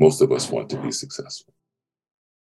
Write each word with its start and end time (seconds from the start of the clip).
Most 0.00 0.20
of 0.20 0.30
us 0.30 0.48
want 0.48 0.70
to 0.70 0.76
be 0.76 0.92
successful. 0.92 1.52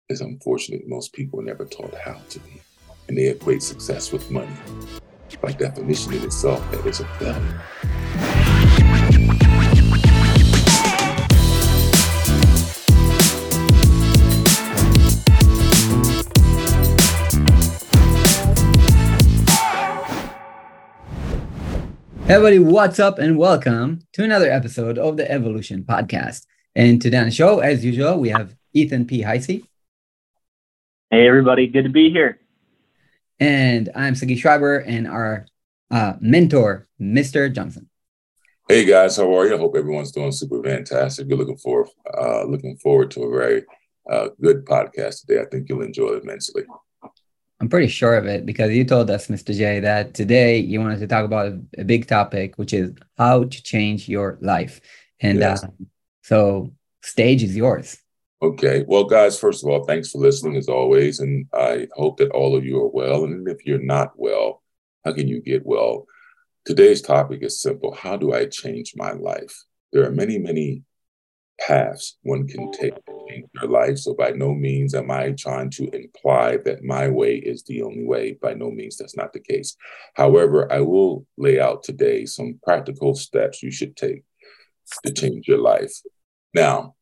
It's 0.08 0.20
unfortunate 0.20 0.88
most 0.88 1.12
people 1.12 1.38
are 1.38 1.44
never 1.44 1.64
taught 1.64 1.94
how 1.94 2.20
to 2.30 2.40
be, 2.40 2.60
and 3.06 3.16
they 3.16 3.28
equate 3.28 3.62
success 3.62 4.10
with 4.10 4.28
money. 4.28 4.50
By 5.40 5.52
definition 5.52 6.14
in 6.14 6.24
itself, 6.24 6.68
that 6.72 6.84
is 6.84 6.98
a 6.98 7.04
failure. 7.20 7.62
Hey 22.26 22.34
everybody, 22.34 22.58
what's 22.58 22.98
up 22.98 23.20
and 23.20 23.38
welcome 23.38 24.00
to 24.14 24.24
another 24.24 24.50
episode 24.50 24.98
of 24.98 25.16
the 25.16 25.30
Evolution 25.30 25.84
Podcast. 25.84 26.46
And 26.78 27.02
today 27.02 27.16
on 27.16 27.24
the 27.24 27.32
show, 27.32 27.58
as 27.58 27.84
usual, 27.84 28.20
we 28.20 28.28
have 28.28 28.54
Ethan 28.72 29.04
P. 29.04 29.24
Heisey. 29.24 29.64
Hey 31.10 31.26
everybody, 31.26 31.66
good 31.66 31.82
to 31.82 31.88
be 31.88 32.08
here. 32.08 32.38
And 33.40 33.88
I'm 33.96 34.14
Sagi 34.14 34.40
Shrieber 34.40 34.84
and 34.86 35.08
our 35.08 35.46
uh, 35.90 36.12
mentor, 36.20 36.86
Mr. 37.00 37.52
Johnson. 37.52 37.88
Hey 38.68 38.84
guys, 38.84 39.16
how 39.16 39.24
are 39.36 39.48
you? 39.48 39.56
I 39.56 39.58
hope 39.58 39.74
everyone's 39.76 40.12
doing 40.12 40.30
super 40.30 40.62
fantastic. 40.62 41.26
We're 41.26 41.38
looking 41.38 41.56
forward, 41.56 41.88
uh, 42.16 42.44
looking 42.44 42.76
forward 42.76 43.10
to 43.10 43.24
a 43.24 43.36
very 43.36 43.64
uh, 44.08 44.28
good 44.40 44.64
podcast 44.64 45.22
today. 45.26 45.40
I 45.40 45.46
think 45.46 45.68
you'll 45.68 45.82
enjoy 45.82 46.10
it 46.10 46.22
immensely. 46.22 46.62
I'm 47.60 47.68
pretty 47.68 47.88
sure 47.88 48.14
of 48.14 48.26
it 48.26 48.46
because 48.46 48.70
you 48.70 48.84
told 48.84 49.10
us, 49.10 49.26
Mr. 49.26 49.52
J, 49.52 49.80
that 49.80 50.14
today 50.14 50.60
you 50.60 50.78
wanted 50.78 51.00
to 51.00 51.08
talk 51.08 51.24
about 51.24 51.54
a 51.76 51.82
big 51.82 52.06
topic, 52.06 52.54
which 52.54 52.72
is 52.72 52.92
how 53.16 53.42
to 53.42 53.62
change 53.64 54.08
your 54.08 54.38
life. 54.40 54.80
And 55.20 55.40
yes. 55.40 55.64
uh, 55.64 55.70
so, 56.28 56.72
stage 57.02 57.42
is 57.42 57.56
yours. 57.56 57.96
Okay. 58.42 58.84
Well, 58.86 59.04
guys, 59.04 59.38
first 59.38 59.64
of 59.64 59.70
all, 59.70 59.84
thanks 59.84 60.10
for 60.10 60.18
listening 60.18 60.56
as 60.56 60.68
always. 60.68 61.20
And 61.20 61.46
I 61.54 61.88
hope 61.94 62.18
that 62.18 62.30
all 62.32 62.54
of 62.54 62.66
you 62.66 62.78
are 62.80 62.90
well. 62.90 63.24
And 63.24 63.48
if 63.48 63.64
you're 63.64 63.82
not 63.82 64.12
well, 64.16 64.62
how 65.06 65.14
can 65.14 65.26
you 65.26 65.40
get 65.40 65.64
well? 65.64 66.06
Today's 66.66 67.00
topic 67.00 67.42
is 67.42 67.62
simple 67.62 67.94
How 67.94 68.18
do 68.18 68.34
I 68.34 68.44
change 68.44 68.92
my 68.94 69.12
life? 69.12 69.64
There 69.90 70.06
are 70.06 70.12
many, 70.12 70.36
many 70.38 70.82
paths 71.58 72.18
one 72.22 72.46
can 72.46 72.72
take 72.72 72.92
in 73.28 73.44
their 73.54 73.70
life. 73.70 73.98
So 73.98 74.12
by 74.12 74.32
no 74.32 74.52
means 74.52 74.94
am 74.94 75.10
I 75.10 75.32
trying 75.32 75.70
to 75.70 75.88
imply 75.96 76.58
that 76.58 76.84
my 76.84 77.08
way 77.08 77.36
is 77.36 77.64
the 77.64 77.82
only 77.82 78.04
way. 78.04 78.38
By 78.40 78.52
no 78.52 78.70
means, 78.70 78.98
that's 78.98 79.16
not 79.16 79.32
the 79.32 79.40
case. 79.40 79.76
However, 80.14 80.70
I 80.70 80.80
will 80.80 81.26
lay 81.38 81.58
out 81.58 81.84
today 81.84 82.26
some 82.26 82.60
practical 82.62 83.14
steps 83.14 83.62
you 83.62 83.70
should 83.70 83.96
take 83.96 84.24
to 85.06 85.12
change 85.12 85.48
your 85.48 85.58
life. 85.58 85.92
Now, 86.54 86.94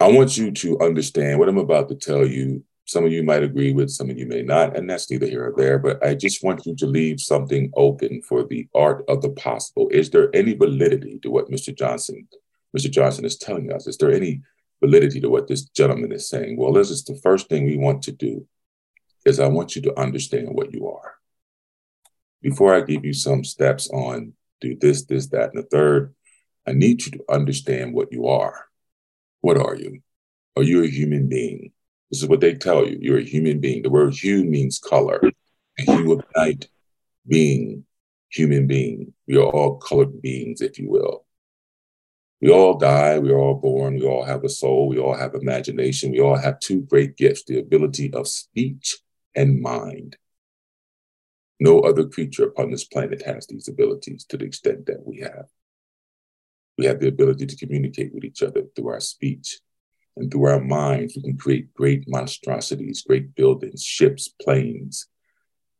I 0.00 0.08
want 0.08 0.36
you 0.36 0.50
to 0.50 0.80
understand 0.80 1.38
what 1.38 1.48
I'm 1.48 1.58
about 1.58 1.88
to 1.88 1.94
tell 1.94 2.26
you. 2.26 2.64
Some 2.86 3.06
of 3.06 3.12
you 3.12 3.22
might 3.22 3.42
agree 3.42 3.72
with, 3.72 3.90
some 3.90 4.10
of 4.10 4.18
you 4.18 4.26
may 4.26 4.42
not, 4.42 4.76
and 4.76 4.90
that's 4.90 5.10
neither 5.10 5.26
here 5.26 5.46
or 5.46 5.54
there. 5.56 5.78
But 5.78 6.04
I 6.04 6.14
just 6.14 6.44
want 6.44 6.66
you 6.66 6.76
to 6.76 6.86
leave 6.86 7.18
something 7.18 7.72
open 7.74 8.20
for 8.20 8.44
the 8.44 8.68
art 8.74 9.04
of 9.08 9.22
the 9.22 9.30
possible. 9.30 9.88
Is 9.90 10.10
there 10.10 10.28
any 10.34 10.52
validity 10.52 11.18
to 11.22 11.30
what 11.30 11.50
Mr. 11.50 11.74
Johnson 11.74 12.28
Mr. 12.76 12.90
Johnson 12.90 13.24
is 13.24 13.36
telling 13.36 13.72
us? 13.72 13.86
Is 13.86 13.96
there 13.96 14.12
any 14.12 14.42
validity 14.80 15.20
to 15.20 15.30
what 15.30 15.46
this 15.46 15.64
gentleman 15.64 16.12
is 16.12 16.28
saying? 16.28 16.56
Well, 16.56 16.72
this 16.72 16.90
is 16.90 17.04
the 17.04 17.18
first 17.22 17.48
thing 17.48 17.64
we 17.64 17.76
want 17.76 18.02
to 18.02 18.12
do 18.12 18.46
is 19.24 19.40
I 19.40 19.48
want 19.48 19.76
you 19.76 19.82
to 19.82 19.98
understand 19.98 20.48
what 20.50 20.72
you 20.72 20.88
are. 20.88 21.14
Before 22.42 22.74
I 22.74 22.82
give 22.82 23.04
you 23.04 23.14
some 23.14 23.44
steps 23.44 23.88
on 23.90 24.34
do 24.60 24.76
this, 24.80 25.04
this, 25.04 25.28
that, 25.28 25.54
and 25.54 25.62
the 25.62 25.68
third, 25.68 26.14
I 26.66 26.72
need 26.72 27.04
you 27.04 27.12
to 27.12 27.24
understand 27.28 27.94
what 27.94 28.12
you 28.12 28.26
are. 28.26 28.66
What 29.40 29.58
are 29.58 29.76
you? 29.76 30.00
Are 30.56 30.62
you 30.62 30.82
a 30.82 30.88
human 30.88 31.28
being? 31.28 31.72
This 32.10 32.22
is 32.22 32.28
what 32.28 32.40
they 32.40 32.54
tell 32.54 32.86
you. 32.86 32.98
You're 33.00 33.18
a 33.18 33.24
human 33.24 33.60
being. 33.60 33.82
The 33.82 33.90
word 33.90 34.14
hue 34.14 34.44
means 34.44 34.78
color. 34.78 35.20
And 35.76 35.88
hue 35.88 36.12
of 36.12 36.24
night, 36.36 36.68
being, 37.26 37.84
human 38.30 38.66
being. 38.66 39.12
We 39.26 39.36
are 39.36 39.50
all 39.50 39.78
colored 39.78 40.22
beings, 40.22 40.60
if 40.60 40.78
you 40.78 40.88
will. 40.88 41.24
We 42.40 42.50
all 42.50 42.76
die, 42.76 43.18
we 43.18 43.30
are 43.30 43.38
all 43.38 43.54
born, 43.54 43.94
we 43.94 44.06
all 44.06 44.24
have 44.24 44.44
a 44.44 44.48
soul, 44.48 44.88
we 44.88 44.98
all 44.98 45.16
have 45.16 45.34
imagination, 45.34 46.12
we 46.12 46.20
all 46.20 46.36
have 46.36 46.60
two 46.60 46.82
great 46.82 47.16
gifts 47.16 47.44
the 47.44 47.58
ability 47.58 48.12
of 48.12 48.28
speech 48.28 48.98
and 49.34 49.62
mind. 49.62 50.16
No 51.58 51.80
other 51.80 52.06
creature 52.06 52.44
upon 52.44 52.70
this 52.70 52.84
planet 52.84 53.22
has 53.22 53.46
these 53.46 53.68
abilities 53.68 54.24
to 54.26 54.36
the 54.36 54.44
extent 54.44 54.86
that 54.86 55.06
we 55.06 55.20
have. 55.20 55.46
We 56.76 56.86
have 56.86 57.00
the 57.00 57.08
ability 57.08 57.46
to 57.46 57.56
communicate 57.56 58.12
with 58.12 58.24
each 58.24 58.42
other 58.42 58.62
through 58.74 58.88
our 58.88 59.00
speech. 59.00 59.60
And 60.16 60.30
through 60.30 60.44
our 60.44 60.60
minds, 60.60 61.16
we 61.16 61.22
can 61.22 61.36
create 61.36 61.74
great 61.74 62.04
monstrosities, 62.06 63.02
great 63.02 63.34
buildings, 63.34 63.82
ships, 63.82 64.28
planes, 64.40 65.08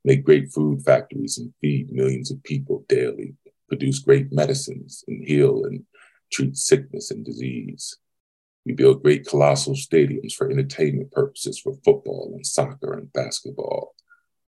make 0.05 0.25
great 0.25 0.53
food 0.53 0.83
factories 0.83 1.39
and 1.39 1.55
feed 1.61 1.93
millions 1.93 2.31
of 2.31 2.43
people 2.43 2.85
daily, 2.89 3.35
produce 3.69 4.01
great 4.01 4.33
medicines 4.33 5.05
and 5.09 5.27
heal 5.27 5.65
and 5.65 5.85
treat 6.33 6.57
sickness 6.57 7.11
and 7.11 7.25
disease. 7.25 7.97
We 8.67 8.73
build 8.73 9.03
great 9.03 9.27
colossal 9.27 9.75
stadiums 9.75 10.33
for 10.33 10.51
entertainment 10.51 11.13
purposes 11.13 11.59
for 11.59 11.75
football 11.85 12.33
and 12.35 12.47
soccer 12.47 12.95
and 12.95 13.13
basketball. 13.13 13.95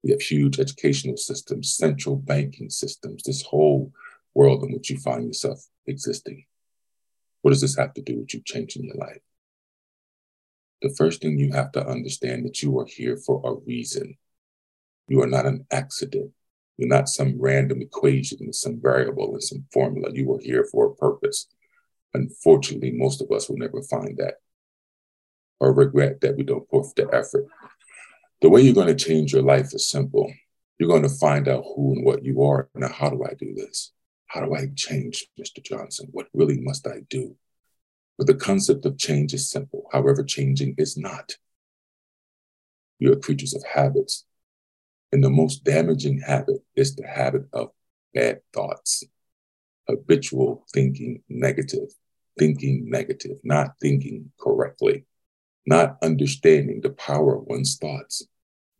We 0.04 0.10
have 0.10 0.20
huge 0.20 0.60
educational 0.60 1.16
systems, 1.16 1.74
central 1.74 2.16
banking 2.16 2.70
systems, 2.70 3.22
this 3.22 3.42
whole 3.42 3.92
world 4.34 4.62
in 4.64 4.72
which 4.72 4.90
you 4.90 4.98
find 4.98 5.26
yourself 5.26 5.64
existing. 5.86 6.44
What 7.42 7.50
does 7.50 7.60
this 7.60 7.76
have 7.76 7.94
to 7.94 8.02
do 8.02 8.20
with 8.20 8.34
you 8.34 8.42
changing 8.44 8.84
your 8.84 8.96
life? 8.96 9.20
The 10.80 10.94
first 10.96 11.22
thing 11.22 11.38
you 11.38 11.52
have 11.52 11.72
to 11.72 11.86
understand 11.86 12.44
that 12.44 12.62
you 12.62 12.78
are 12.80 12.86
here 12.86 13.16
for 13.16 13.40
a 13.44 13.54
reason. 13.66 14.16
You 15.08 15.22
are 15.22 15.28
not 15.28 15.46
an 15.46 15.66
accident. 15.70 16.32
You're 16.76 16.88
not 16.88 17.08
some 17.08 17.40
random 17.40 17.82
equation, 17.82 18.38
and 18.40 18.54
some 18.54 18.80
variable, 18.80 19.32
and 19.34 19.42
some 19.42 19.66
formula. 19.72 20.10
You 20.12 20.32
are 20.34 20.40
here 20.40 20.66
for 20.70 20.86
a 20.86 20.94
purpose. 20.94 21.46
Unfortunately, 22.14 22.92
most 22.92 23.20
of 23.20 23.30
us 23.30 23.48
will 23.48 23.58
never 23.58 23.82
find 23.82 24.16
that 24.18 24.34
or 25.60 25.72
regret 25.72 26.20
that 26.20 26.36
we 26.36 26.42
don't 26.42 26.68
put 26.68 26.94
the 26.96 27.08
effort. 27.12 27.46
The 28.40 28.48
way 28.48 28.62
you're 28.62 28.74
going 28.74 28.88
to 28.88 28.94
change 28.96 29.32
your 29.32 29.42
life 29.42 29.72
is 29.72 29.88
simple. 29.88 30.32
You're 30.78 30.88
going 30.88 31.04
to 31.04 31.08
find 31.08 31.46
out 31.46 31.64
who 31.64 31.94
and 31.94 32.04
what 32.04 32.24
you 32.24 32.42
are. 32.42 32.68
Now, 32.74 32.88
how 32.88 33.10
do 33.10 33.22
I 33.24 33.34
do 33.34 33.54
this? 33.54 33.92
How 34.32 34.40
do 34.40 34.54
I 34.54 34.68
change, 34.74 35.26
Mr. 35.38 35.62
Johnson? 35.62 36.08
What 36.10 36.28
really 36.32 36.58
must 36.58 36.86
I 36.86 37.00
do? 37.10 37.36
But 38.16 38.26
the 38.26 38.34
concept 38.34 38.86
of 38.86 38.96
change 38.96 39.34
is 39.34 39.50
simple. 39.50 39.88
However, 39.92 40.24
changing 40.24 40.74
is 40.78 40.96
not. 40.96 41.36
You 42.98 43.12
are 43.12 43.16
creatures 43.16 43.54
of 43.54 43.62
habits. 43.62 44.24
And 45.12 45.22
the 45.22 45.28
most 45.28 45.64
damaging 45.64 46.20
habit 46.20 46.62
is 46.74 46.96
the 46.96 47.06
habit 47.06 47.42
of 47.52 47.72
bad 48.14 48.40
thoughts, 48.54 49.04
habitual 49.86 50.64
thinking 50.72 51.22
negative, 51.28 51.90
thinking 52.38 52.88
negative, 52.88 53.36
not 53.44 53.72
thinking 53.82 54.32
correctly, 54.40 55.04
not 55.66 55.98
understanding 56.02 56.80
the 56.80 56.90
power 56.90 57.36
of 57.36 57.44
one's 57.44 57.76
thoughts, 57.76 58.26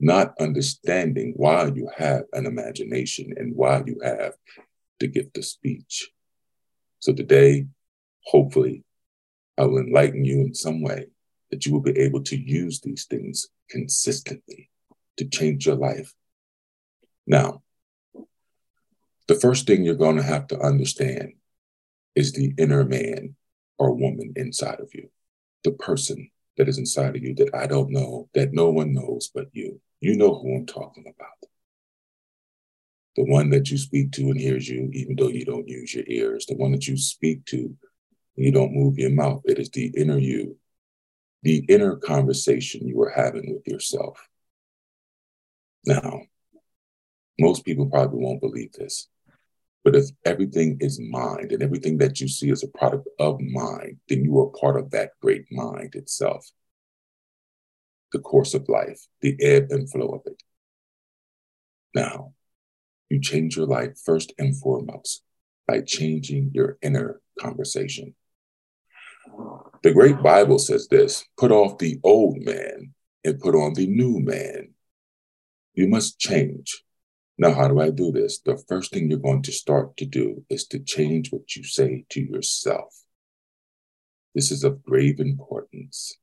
not 0.01 0.33
understanding 0.41 1.35
why 1.37 1.67
you 1.67 1.91
have 1.99 2.23
an 2.33 2.47
imagination 2.47 3.35
and 3.37 3.55
why 3.55 3.83
you 3.85 4.01
have 4.03 4.33
the 5.03 5.09
gift 5.09 5.37
of 5.37 5.45
speech. 5.45 6.11
So 7.01 7.13
today, 7.13 7.67
hopefully, 8.25 8.85
I 9.59 9.67
will 9.67 9.79
enlighten 9.79 10.25
you 10.25 10.41
in 10.41 10.55
some 10.55 10.81
way 10.81 11.07
that 11.51 11.67
you 11.67 11.73
will 11.73 11.81
be 11.81 11.99
able 11.99 12.23
to 12.23 12.37
use 12.37 12.81
these 12.81 13.05
things 13.05 13.49
consistently 13.69 14.71
to 15.17 15.25
change 15.27 15.67
your 15.67 15.75
life. 15.75 16.15
Now, 17.27 17.62
the 19.27 19.35
first 19.35 19.67
thing 19.67 19.85
you're 19.85 19.95
going 19.95 20.17
to 20.17 20.23
have 20.23 20.47
to 20.49 20.61
understand 20.61 21.33
is 22.15 22.33
the 22.33 22.55
inner 22.57 22.85
man 22.85 23.35
or 23.79 23.94
woman 23.94 24.32
inside 24.37 24.81
of 24.81 24.94
you, 24.94 25.09
the 25.65 25.73
person 25.73 26.31
that 26.56 26.69
is 26.69 26.79
inside 26.79 27.17
of 27.17 27.23
you 27.23 27.35
that 27.35 27.55
I 27.55 27.67
don't 27.67 27.91
know, 27.91 28.29
that 28.35 28.53
no 28.53 28.71
one 28.71 28.94
knows 28.94 29.31
but 29.35 29.49
you. 29.53 29.81
You 30.00 30.17
know 30.17 30.35
who 30.35 30.56
I'm 30.56 30.67
talking 30.67 31.05
about. 31.06 31.51
The 33.17 33.25
one 33.25 33.50
that 33.50 33.70
you 33.70 33.76
speak 33.76 34.12
to 34.12 34.23
and 34.23 34.41
hears 34.41 34.69
you, 34.69 34.88
even 34.93 35.17
though 35.17 35.29
you 35.29 35.44
don't 35.44 35.69
use 35.69 35.94
your 35.94 36.05
ears, 36.06 36.47
the 36.47 36.56
one 36.56 36.73
that 36.73 36.87
you 36.87 36.97
speak 36.97 37.44
to 37.47 37.76
you 38.37 38.50
don't 38.50 38.75
move 38.75 38.99
your 38.99 39.11
mouth. 39.11 39.43
It 39.44 39.59
is 39.59 39.69
the 39.70 39.93
inner 39.97 40.19
you, 40.19 40.56
the 41.43 41.64
inner 41.69 41.97
conversation 41.97 42.87
you 42.87 43.00
are 43.03 43.12
having 43.14 43.53
with 43.53 43.67
yourself. 43.67 44.26
Now, 45.85 46.23
most 47.38 47.64
people 47.64 47.87
probably 47.87 48.20
won't 48.20 48.41
believe 48.41 48.73
this, 48.73 49.09
but 49.85 49.97
if 49.97 50.06
everything 50.25 50.79
is 50.81 51.00
mind 51.00 51.53
and 51.53 51.62
everything 51.62 51.99
that 51.99 52.20
you 52.20 52.29
see 52.29 52.50
is 52.50 52.62
a 52.62 52.69
product 52.69 53.09
of 53.19 53.41
mind, 53.41 53.99
then 54.09 54.25
you 54.25 54.38
are 54.41 54.59
part 54.59 54.79
of 54.79 54.91
that 54.93 55.11
great 55.20 55.44
mind 55.50 55.94
itself. 55.94 56.50
The 58.12 58.20
course 58.20 58.55
of 58.55 58.69
life, 58.69 59.06
the 59.20 59.37
ebb 59.43 59.69
and 59.70 59.91
flow 59.91 60.09
of 60.09 60.23
it. 60.26 60.43
Now, 61.94 62.32
you 63.12 63.20
change 63.20 63.56
your 63.56 63.67
life 63.67 63.93
first 64.03 64.32
and 64.38 64.56
foremost 64.56 65.23
by 65.69 65.82
changing 65.82 66.50
your 66.55 66.79
inner 66.81 67.20
conversation. 67.38 68.14
The 69.82 69.93
great 69.93 70.23
Bible 70.23 70.59
says 70.59 70.88
this 70.88 71.25
put 71.37 71.53
off 71.53 71.76
the 71.76 72.00
old 72.03 72.38
man 72.41 72.94
and 73.23 73.38
put 73.38 73.55
on 73.55 73.75
the 73.75 73.87
new 73.87 74.19
man. 74.19 74.73
You 75.75 75.88
must 75.88 76.19
change. 76.19 76.82
Now, 77.37 77.53
how 77.53 77.69
do 77.69 77.81
I 77.81 77.91
do 77.91 78.12
this? 78.12 78.41
The 78.41 78.62
first 78.67 78.93
thing 78.93 79.11
you're 79.11 79.19
going 79.19 79.43
to 79.43 79.53
start 79.53 79.97
to 79.99 80.06
do 80.06 80.44
is 80.49 80.67
to 80.69 80.79
change 80.79 81.32
what 81.32 81.55
you 81.55 81.64
say 81.64 82.05
to 82.11 82.20
yourself. 82.20 82.94
This 84.35 84.50
is 84.50 84.64
of 84.64 84.82
grave 84.82 85.20
importance. 85.20 86.17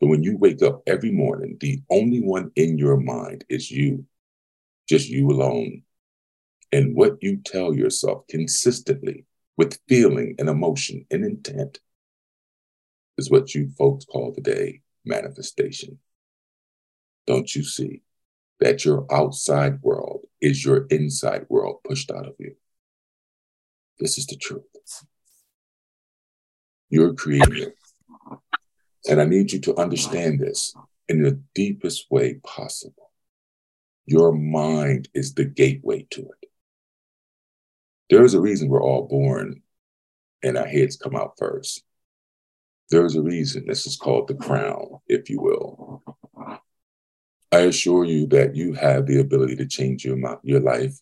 But 0.00 0.08
when 0.08 0.24
you 0.24 0.36
wake 0.36 0.62
up 0.62 0.82
every 0.86 1.12
morning, 1.12 1.56
the 1.60 1.80
only 1.90 2.20
one 2.20 2.50
in 2.56 2.76
your 2.76 2.96
mind 2.96 3.44
is 3.48 3.70
you, 3.70 4.04
just 4.88 5.08
you 5.08 5.30
alone. 5.30 5.82
And 6.70 6.94
what 6.94 7.22
you 7.22 7.38
tell 7.44 7.74
yourself 7.74 8.26
consistently 8.28 9.24
with 9.56 9.80
feeling 9.88 10.34
and 10.38 10.48
emotion 10.48 11.06
and 11.10 11.24
intent 11.24 11.80
is 13.16 13.30
what 13.30 13.54
you 13.54 13.70
folks 13.76 14.04
call 14.04 14.34
today 14.34 14.82
manifestation. 15.04 15.98
Don't 17.26 17.54
you 17.54 17.62
see 17.64 18.02
that 18.60 18.84
your 18.84 19.06
outside 19.10 19.80
world 19.82 20.26
is 20.40 20.64
your 20.64 20.86
inside 20.90 21.46
world 21.48 21.78
pushed 21.84 22.10
out 22.10 22.26
of 22.26 22.34
you? 22.38 22.54
This 23.98 24.18
is 24.18 24.26
the 24.26 24.36
truth. 24.36 24.62
You're 26.90 27.14
creating 27.14 27.72
And 29.08 29.20
I 29.20 29.24
need 29.24 29.52
you 29.52 29.60
to 29.60 29.76
understand 29.76 30.40
this 30.40 30.74
in 31.08 31.22
the 31.22 31.40
deepest 31.54 32.10
way 32.10 32.34
possible. 32.44 33.10
Your 34.06 34.32
mind 34.32 35.08
is 35.14 35.34
the 35.34 35.44
gateway 35.44 36.06
to 36.10 36.22
it. 36.22 36.37
There 38.10 38.24
is 38.24 38.34
a 38.34 38.40
reason 38.40 38.68
we're 38.68 38.82
all 38.82 39.06
born 39.06 39.62
and 40.42 40.56
our 40.56 40.66
heads 40.66 40.96
come 40.96 41.14
out 41.14 41.34
first. 41.38 41.84
There 42.90 43.04
is 43.04 43.16
a 43.16 43.22
reason 43.22 43.66
this 43.66 43.86
is 43.86 43.96
called 43.96 44.28
the 44.28 44.34
crown, 44.34 45.00
if 45.06 45.28
you 45.28 45.40
will. 45.40 46.02
I 47.52 47.60
assure 47.60 48.04
you 48.04 48.26
that 48.28 48.56
you 48.56 48.74
have 48.74 49.06
the 49.06 49.20
ability 49.20 49.56
to 49.56 49.66
change 49.66 50.04
your, 50.04 50.18
your 50.42 50.60
life, 50.60 50.98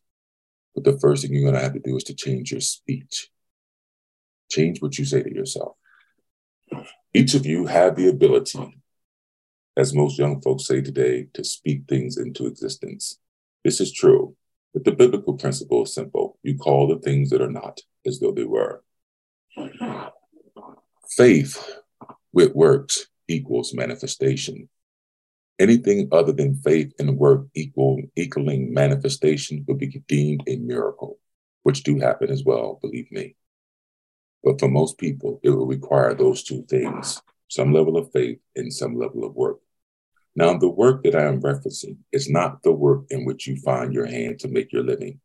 but 0.74 0.84
the 0.84 0.98
first 0.98 1.22
thing 1.22 1.34
you're 1.34 1.42
going 1.42 1.54
to 1.54 1.60
have 1.60 1.74
to 1.74 1.80
do 1.80 1.96
is 1.96 2.04
to 2.04 2.14
change 2.14 2.50
your 2.50 2.60
speech. 2.60 3.28
Change 4.50 4.80
what 4.80 4.98
you 4.98 5.04
say 5.04 5.22
to 5.22 5.34
yourself. 5.34 5.76
Each 7.14 7.34
of 7.34 7.46
you 7.46 7.66
have 7.66 7.96
the 7.96 8.08
ability, 8.08 8.80
as 9.76 9.94
most 9.94 10.18
young 10.18 10.40
folks 10.40 10.66
say 10.66 10.80
today, 10.80 11.28
to 11.34 11.44
speak 11.44 11.82
things 11.88 12.16
into 12.16 12.46
existence. 12.46 13.18
This 13.64 13.80
is 13.80 13.92
true, 13.92 14.36
but 14.76 14.84
the 14.84 14.92
biblical 14.92 15.32
principle 15.32 15.84
is 15.84 15.94
simple. 15.94 16.38
You 16.42 16.58
call 16.58 16.86
the 16.86 16.98
things 16.98 17.30
that 17.30 17.40
are 17.40 17.50
not 17.50 17.80
as 18.04 18.20
though 18.20 18.32
they 18.32 18.44
were. 18.44 18.84
Faith 21.08 21.80
with 22.34 22.54
works 22.54 23.06
equals 23.26 23.72
manifestation. 23.72 24.68
Anything 25.58 26.10
other 26.12 26.32
than 26.32 26.56
faith 26.56 26.92
and 26.98 27.16
work 27.16 27.46
equal, 27.54 28.02
equaling 28.16 28.74
manifestation 28.74 29.64
would 29.66 29.78
be 29.78 29.86
deemed 30.08 30.42
a 30.46 30.56
miracle, 30.56 31.20
which 31.62 31.82
do 31.82 31.98
happen 31.98 32.30
as 32.30 32.44
well, 32.44 32.78
believe 32.82 33.10
me. 33.10 33.34
But 34.44 34.60
for 34.60 34.68
most 34.68 34.98
people, 34.98 35.40
it 35.42 35.48
will 35.48 35.66
require 35.66 36.12
those 36.12 36.42
two 36.42 36.66
things 36.68 37.22
some 37.48 37.72
level 37.72 37.96
of 37.96 38.12
faith 38.12 38.40
and 38.56 38.70
some 38.70 38.98
level 38.98 39.24
of 39.24 39.34
work. 39.34 39.56
Now, 40.36 40.58
the 40.58 40.68
work 40.68 41.02
that 41.04 41.16
I 41.16 41.24
am 41.24 41.40
referencing 41.40 41.96
is 42.12 42.28
not 42.28 42.62
the 42.62 42.72
work 42.72 43.06
in 43.08 43.24
which 43.24 43.46
you 43.46 43.56
find 43.56 43.94
your 43.94 44.04
hand 44.04 44.38
to 44.40 44.48
make 44.48 44.70
your 44.70 44.82
living. 44.82 45.20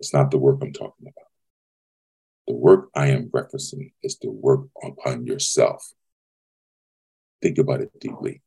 It's 0.00 0.14
not 0.14 0.30
the 0.30 0.38
work 0.38 0.60
I'm 0.62 0.72
talking 0.72 1.06
about. 1.06 1.28
The 2.48 2.54
work 2.54 2.88
I 2.94 3.08
am 3.08 3.28
referencing 3.28 3.92
is 4.02 4.18
the 4.18 4.30
work 4.30 4.66
upon 4.82 5.26
yourself. 5.26 5.92
Think 7.42 7.58
about 7.58 7.82
it 7.82 7.90
deeply. 8.00 8.40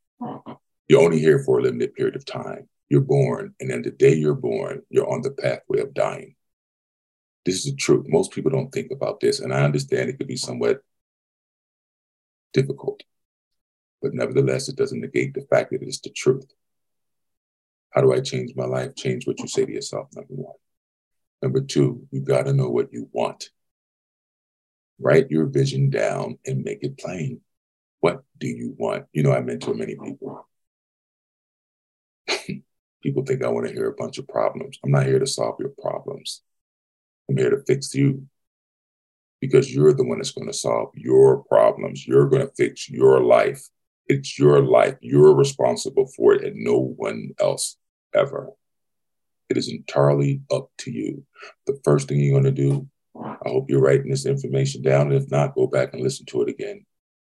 You're 0.88 1.01
only 1.01 1.19
here 1.19 1.44
for 1.44 1.60
a 1.60 1.62
limited 1.62 1.94
period 1.94 2.16
of 2.16 2.25
time. 2.25 2.68
You're 2.89 3.01
born, 3.01 3.54
and 3.60 3.69
then 3.69 3.84
the 3.84 3.92
day 3.92 4.16
you're 4.16 4.34
born, 4.34 4.81
you're 4.89 5.10
on 5.10 5.22
the 5.22 5.31
pathway 5.31 5.80
of 5.80 5.94
dying. 5.94 6.36
This 7.46 7.57
is 7.57 7.66
the 7.66 7.75
truth. 7.75 8.06
Most 8.07 8.31
people 8.31 8.51
don't 8.51 8.72
think 8.72 8.92
about 8.92 9.19
this, 9.19 9.39
and 9.39 9.54
I 9.54 9.62
understand 9.63 10.10
it 10.10 10.18
could 10.18 10.28
be 10.28 10.38
somewhat 10.38 10.81
difficult. 12.51 13.04
But 14.04 14.14
nevertheless, 14.14 14.68
it 14.68 14.76
doesn't 14.76 15.00
negate 15.00 15.34
the 15.34 15.48
fact 15.50 15.72
that 15.72 15.82
it's 15.82 16.02
the 16.02 16.10
truth. 16.10 16.46
How 17.92 18.02
do 18.02 18.12
I 18.14 18.20
change 18.20 18.52
my 18.54 18.66
life? 18.66 18.96
Change 18.96 19.26
what 19.26 19.40
you 19.40 19.48
say 19.48 19.66
to 19.66 19.72
yourself, 19.72 20.10
number 20.14 20.34
one. 20.34 20.56
Number 21.42 21.62
two, 21.62 22.06
you 22.12 22.20
got 22.20 22.46
to 22.46 22.54
know 22.54 22.70
what 22.70 22.92
you 22.92 23.10
want. 23.14 23.50
Write 25.00 25.32
your 25.32 25.46
vision 25.46 25.90
down 25.90 26.38
and 26.46 26.66
make 26.66 26.80
it 26.82 26.98
plain. 26.98 27.40
What 28.02 28.24
do 28.40 28.48
you 28.48 28.76
want? 28.78 29.06
You 29.14 29.24
know, 29.24 29.32
I 29.32 29.40
mentor 29.40 29.74
many 29.74 29.96
people. 29.96 30.48
people 33.02 33.26
think 33.26 33.42
I 33.42 33.48
want 33.48 33.68
to 33.68 33.74
hear 33.74 33.88
a 33.88 33.96
bunch 33.96 34.18
of 34.18 34.28
problems. 34.28 34.80
I'm 34.84 34.92
not 34.92 35.06
here 35.06 35.20
to 35.20 35.28
solve 35.28 35.56
your 35.60 35.72
problems. 35.82 36.42
I'm 37.30 37.38
here 37.38 37.52
to 37.52 37.64
fix 37.66 37.96
you 37.96 38.28
because 39.40 39.74
you're 39.74 39.94
the 39.94 40.04
one 40.04 40.18
that's 40.18 40.32
going 40.32 40.48
to 40.48 40.54
solve 40.54 40.90
your 40.94 41.44
problems. 41.46 42.06
You're 42.06 42.28
going 42.28 42.46
to 42.46 42.54
fix 42.58 42.90
your 42.90 43.24
life. 43.24 43.66
It's 44.08 44.38
your 44.38 44.62
life. 44.62 44.98
You're 45.02 45.34
responsible 45.34 46.08
for 46.16 46.34
it 46.34 46.44
and 46.44 46.64
no 46.64 46.80
one 46.80 47.32
else 47.40 47.78
ever. 48.14 48.50
It 49.50 49.58
is 49.58 49.70
entirely 49.70 50.42
up 50.52 50.70
to 50.80 50.92
you. 50.92 51.26
The 51.68 51.80
first 51.84 52.08
thing 52.08 52.20
you're 52.20 52.40
going 52.40 52.56
to 52.56 52.64
do, 52.64 52.88
I 53.16 53.50
hope 53.50 53.70
you're 53.70 53.82
writing 53.82 54.10
this 54.10 54.26
information 54.26 54.82
down. 54.82 55.12
And 55.12 55.22
if 55.22 55.30
not, 55.30 55.56
go 55.56 55.68
back 55.68 55.94
and 55.94 56.02
listen 56.02 56.26
to 56.28 56.42
it 56.42 56.50
again. 56.50 56.86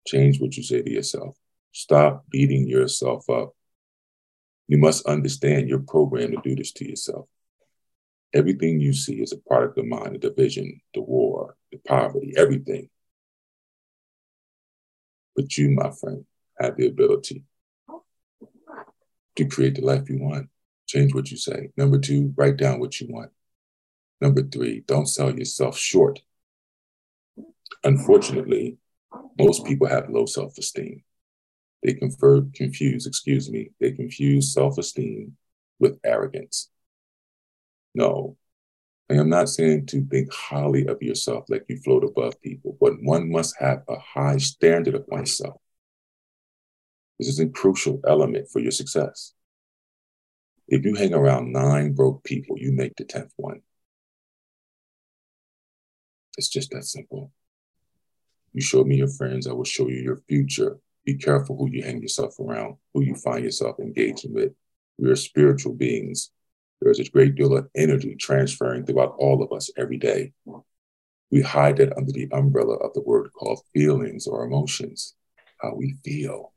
Change 0.08 0.40
what 0.40 0.56
you 0.56 0.64
say 0.64 0.82
to 0.82 0.90
yourself. 0.90 1.36
Stop 1.72 2.26
beating 2.30 2.68
yourself 2.68 3.30
up. 3.30 3.54
You 4.68 4.78
must 4.78 5.06
understand 5.06 5.68
you're 5.68 5.80
programmed 5.80 6.34
to 6.34 6.42
do 6.42 6.56
this 6.56 6.72
to 6.74 6.88
yourself. 6.88 7.28
Everything 8.34 8.80
you 8.80 8.94
see 8.94 9.16
is 9.16 9.32
a 9.32 9.38
product 9.38 9.78
of 9.78 9.86
mind, 9.86 10.16
the 10.16 10.30
division, 10.30 10.82
the 10.94 11.02
war, 11.02 11.56
the 11.72 11.78
poverty, 11.78 12.34
everything. 12.36 12.90
But 15.36 15.58
you, 15.58 15.72
my 15.72 15.92
friend, 15.92 16.26
have 16.60 16.78
the 16.78 16.88
ability 16.88 17.44
to 19.36 19.46
create 19.46 19.76
the 19.76 19.82
life 19.82 20.10
you 20.10 20.20
want. 20.20 20.50
Change 20.88 21.14
what 21.14 21.32
you 21.32 21.38
say. 21.38 21.70
Number 21.78 21.98
two, 22.00 22.34
write 22.36 22.58
down 22.58 22.80
what 22.80 23.00
you 23.02 23.08
want. 23.10 23.32
Number 24.22 24.44
three, 24.44 24.84
don't 24.88 25.08
sell 25.08 25.36
yourself 25.36 25.78
short. 25.78 26.22
Unfortunately, 27.84 28.78
most 29.38 29.66
people 29.66 29.88
have 29.88 30.10
low 30.10 30.26
self 30.26 30.58
esteem. 30.58 31.04
They 31.84 31.94
confer, 31.94 32.42
confuse, 32.54 33.06
excuse 33.06 33.50
me, 33.50 33.72
they 33.80 33.92
confuse 33.92 34.54
self 34.54 34.78
esteem 34.78 35.38
with 35.80 36.00
arrogance. 36.04 36.70
No. 37.94 38.38
I 39.10 39.16
am 39.16 39.30
not 39.30 39.50
saying 39.50 39.86
to 39.88 40.04
think 40.06 40.34
highly 40.34 40.88
of 40.88 41.00
yourself 41.02 41.46
like 41.48 41.66
you 41.68 41.78
float 41.78 42.04
above 42.04 42.42
people, 42.42 42.76
but 42.82 42.94
one 43.04 43.30
must 43.32 43.56
have 43.60 43.84
a 43.88 44.00
high 44.00 44.38
standard 44.38 44.96
of 44.96 45.06
oneself. 45.08 45.62
This 47.20 47.30
is 47.30 47.40
a 47.40 47.48
crucial 47.48 48.02
element 48.06 48.50
for 48.50 48.60
your 48.60 48.72
success. 48.72 49.34
If 50.68 50.84
you 50.84 50.96
hang 50.96 51.14
around 51.14 51.54
nine 51.54 51.94
broke 51.94 52.24
people, 52.24 52.58
you 52.58 52.72
make 52.72 52.96
the 52.96 53.06
10th 53.06 53.32
one. 53.38 53.62
It's 56.38 56.50
just 56.50 56.72
that 56.72 56.84
simple. 56.84 57.32
You 58.52 58.62
show 58.62 58.84
me 58.84 58.98
your 58.98 59.10
friends, 59.10 59.48
I 59.48 59.54
will 59.54 59.64
show 59.64 59.88
you 59.88 60.02
your 60.02 60.22
future. 60.28 60.80
Be 61.06 61.16
careful 61.16 61.56
who 61.56 61.70
you 61.70 61.84
hang 61.84 62.02
yourself 62.02 62.40
around, 62.40 62.78
who 62.94 63.04
you 63.04 63.16
find 63.16 63.44
yourself 63.44 63.80
engaging 63.80 64.34
with. 64.34 64.54
We 64.98 65.10
are 65.10 65.16
spiritual 65.16 65.74
beings. 65.74 66.32
There 66.82 66.92
is 66.92 67.00
a 67.00 67.10
great 67.10 67.36
deal 67.36 67.56
of 67.56 67.70
energy 67.76 68.16
transferring 68.16 68.86
throughout 68.86 69.16
all 69.18 69.44
of 69.44 69.52
us 69.52 69.70
every 69.78 69.98
day. 69.98 70.34
We 71.32 71.42
hide 71.42 71.78
that 71.78 71.96
under 71.98 72.12
the 72.12 72.28
umbrella 72.32 72.76
of 72.78 72.94
the 72.94 73.02
word 73.02 73.32
called 73.34 73.62
feelings 73.74 74.26
or 74.26 74.46
emotions, 74.46 75.16
how 75.62 75.76
we 75.76 75.96
feel. 76.04 76.54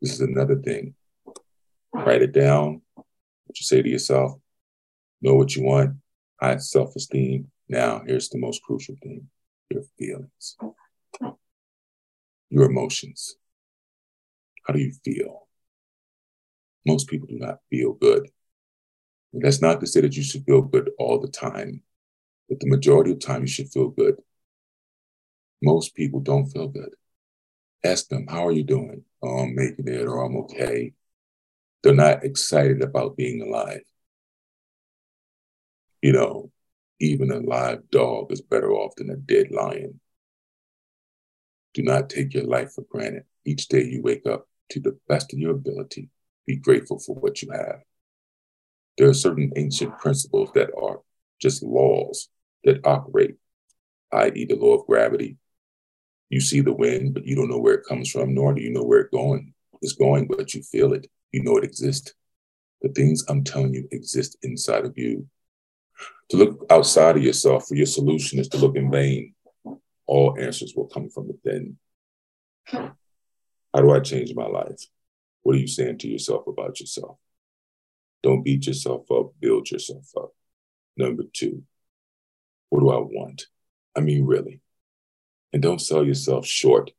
This 0.00 0.12
is 0.12 0.20
another 0.20 0.56
thing. 0.56 0.94
Write 1.92 2.22
it 2.22 2.32
down, 2.32 2.80
what 2.94 3.58
you 3.58 3.64
say 3.64 3.82
to 3.82 3.88
yourself, 3.88 4.32
know 5.20 5.34
what 5.34 5.54
you 5.54 5.64
want, 5.64 5.96
high 6.40 6.56
self 6.56 6.96
esteem. 6.96 7.50
Now, 7.68 8.02
here's 8.06 8.28
the 8.28 8.38
most 8.38 8.62
crucial 8.62 8.96
thing 9.02 9.28
your 9.70 9.82
feelings, 9.98 10.56
your 12.48 12.64
emotions. 12.70 13.36
How 14.66 14.74
do 14.74 14.80
you 14.80 14.92
feel? 15.04 15.48
Most 16.86 17.08
people 17.08 17.28
do 17.28 17.38
not 17.38 17.58
feel 17.68 17.92
good. 17.92 18.28
And 19.32 19.42
that's 19.42 19.62
not 19.62 19.80
to 19.80 19.86
say 19.86 20.00
that 20.00 20.16
you 20.16 20.22
should 20.22 20.44
feel 20.44 20.62
good 20.62 20.90
all 20.98 21.20
the 21.20 21.28
time, 21.28 21.82
but 22.48 22.58
the 22.58 22.68
majority 22.68 23.12
of 23.12 23.20
time 23.20 23.42
you 23.42 23.48
should 23.48 23.70
feel 23.70 23.88
good. 23.88 24.16
Most 25.62 25.94
people 25.94 26.20
don't 26.20 26.46
feel 26.46 26.68
good. 26.68 26.94
Ask 27.82 28.08
them, 28.08 28.26
how 28.28 28.46
are 28.46 28.52
you 28.52 28.64
doing? 28.64 29.04
Oh, 29.22 29.38
I'm 29.38 29.54
making 29.54 29.88
it 29.88 30.06
or 30.06 30.22
I'm 30.24 30.36
okay. 30.38 30.92
They're 31.82 31.94
not 31.94 32.24
excited 32.24 32.82
about 32.82 33.16
being 33.16 33.42
alive. 33.42 33.82
You 36.02 36.12
know, 36.12 36.50
even 37.00 37.30
a 37.30 37.38
live 37.38 37.88
dog 37.90 38.32
is 38.32 38.42
better 38.42 38.72
off 38.72 38.94
than 38.96 39.10
a 39.10 39.16
dead 39.16 39.50
lion. 39.50 40.00
Do 41.72 41.82
not 41.82 42.10
take 42.10 42.34
your 42.34 42.44
life 42.44 42.72
for 42.72 42.84
granted. 42.90 43.24
Each 43.44 43.68
day 43.68 43.84
you 43.84 44.02
wake 44.02 44.26
up 44.26 44.48
to 44.70 44.80
the 44.80 44.98
best 45.08 45.32
of 45.32 45.38
your 45.38 45.52
ability. 45.52 46.10
Be 46.46 46.56
grateful 46.56 46.98
for 46.98 47.14
what 47.14 47.42
you 47.42 47.50
have. 47.52 47.80
There 48.98 49.08
are 49.08 49.14
certain 49.14 49.52
ancient 49.56 49.98
principles 49.98 50.50
that 50.54 50.70
are 50.76 51.00
just 51.40 51.62
laws 51.62 52.28
that 52.64 52.86
operate, 52.86 53.36
i.e., 54.12 54.44
the 54.44 54.56
law 54.56 54.74
of 54.74 54.86
gravity. 54.86 55.38
You 56.30 56.40
see 56.40 56.60
the 56.60 56.72
wind, 56.72 57.12
but 57.12 57.26
you 57.26 57.36
don't 57.36 57.50
know 57.50 57.58
where 57.58 57.74
it 57.74 57.86
comes 57.86 58.10
from, 58.10 58.34
nor 58.34 58.54
do 58.54 58.62
you 58.62 58.70
know 58.70 58.84
where 58.84 59.00
it 59.00 59.10
going 59.10 59.52
is 59.82 59.92
going, 59.92 60.26
but 60.26 60.54
you 60.54 60.62
feel 60.62 60.92
it. 60.92 61.06
You 61.32 61.42
know 61.42 61.56
it 61.56 61.64
exists. 61.64 62.14
The 62.82 62.88
things 62.90 63.24
I'm 63.28 63.44
telling 63.44 63.74
you 63.74 63.88
exist 63.90 64.36
inside 64.42 64.84
of 64.84 64.96
you. 64.96 65.26
To 66.30 66.36
look 66.36 66.64
outside 66.70 67.16
of 67.16 67.22
yourself 67.22 67.66
for 67.66 67.74
your 67.74 67.86
solution 67.86 68.38
is 68.38 68.48
to 68.48 68.58
look 68.58 68.76
in 68.76 68.90
vain. 68.90 69.34
All 70.06 70.36
answers 70.38 70.74
will 70.74 70.86
come 70.86 71.10
from 71.10 71.28
within. 71.28 71.76
How 72.66 73.80
do 73.80 73.90
I 73.92 74.00
change 74.00 74.34
my 74.34 74.46
life? 74.46 74.80
What 75.42 75.56
are 75.56 75.58
you 75.58 75.66
saying 75.66 75.98
to 75.98 76.08
yourself 76.08 76.46
about 76.46 76.80
yourself? 76.80 77.18
Don't 78.22 78.42
beat 78.42 78.66
yourself 78.66 79.10
up, 79.10 79.32
build 79.40 79.70
yourself 79.70 80.06
up. 80.16 80.32
Number 80.96 81.24
two, 81.32 81.62
what 82.68 82.80
do 82.80 82.90
I 82.90 82.98
want? 82.98 83.46
I 83.96 84.00
mean, 84.00 84.24
really. 84.24 84.60
And 85.52 85.62
don't 85.62 85.80
sell 85.80 86.04
yourself 86.04 86.46
short. 86.46 86.92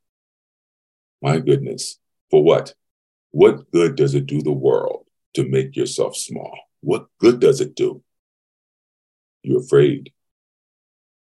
My 1.22 1.38
goodness, 1.38 1.98
for 2.30 2.42
what? 2.42 2.74
What 3.30 3.70
good 3.70 3.96
does 3.96 4.14
it 4.14 4.26
do 4.26 4.42
the 4.42 4.52
world 4.52 5.06
to 5.34 5.48
make 5.48 5.76
yourself 5.76 6.16
small? 6.16 6.58
What 6.80 7.06
good 7.18 7.40
does 7.40 7.60
it 7.60 7.74
do? 7.74 8.02
You're 9.42 9.60
afraid. 9.60 10.12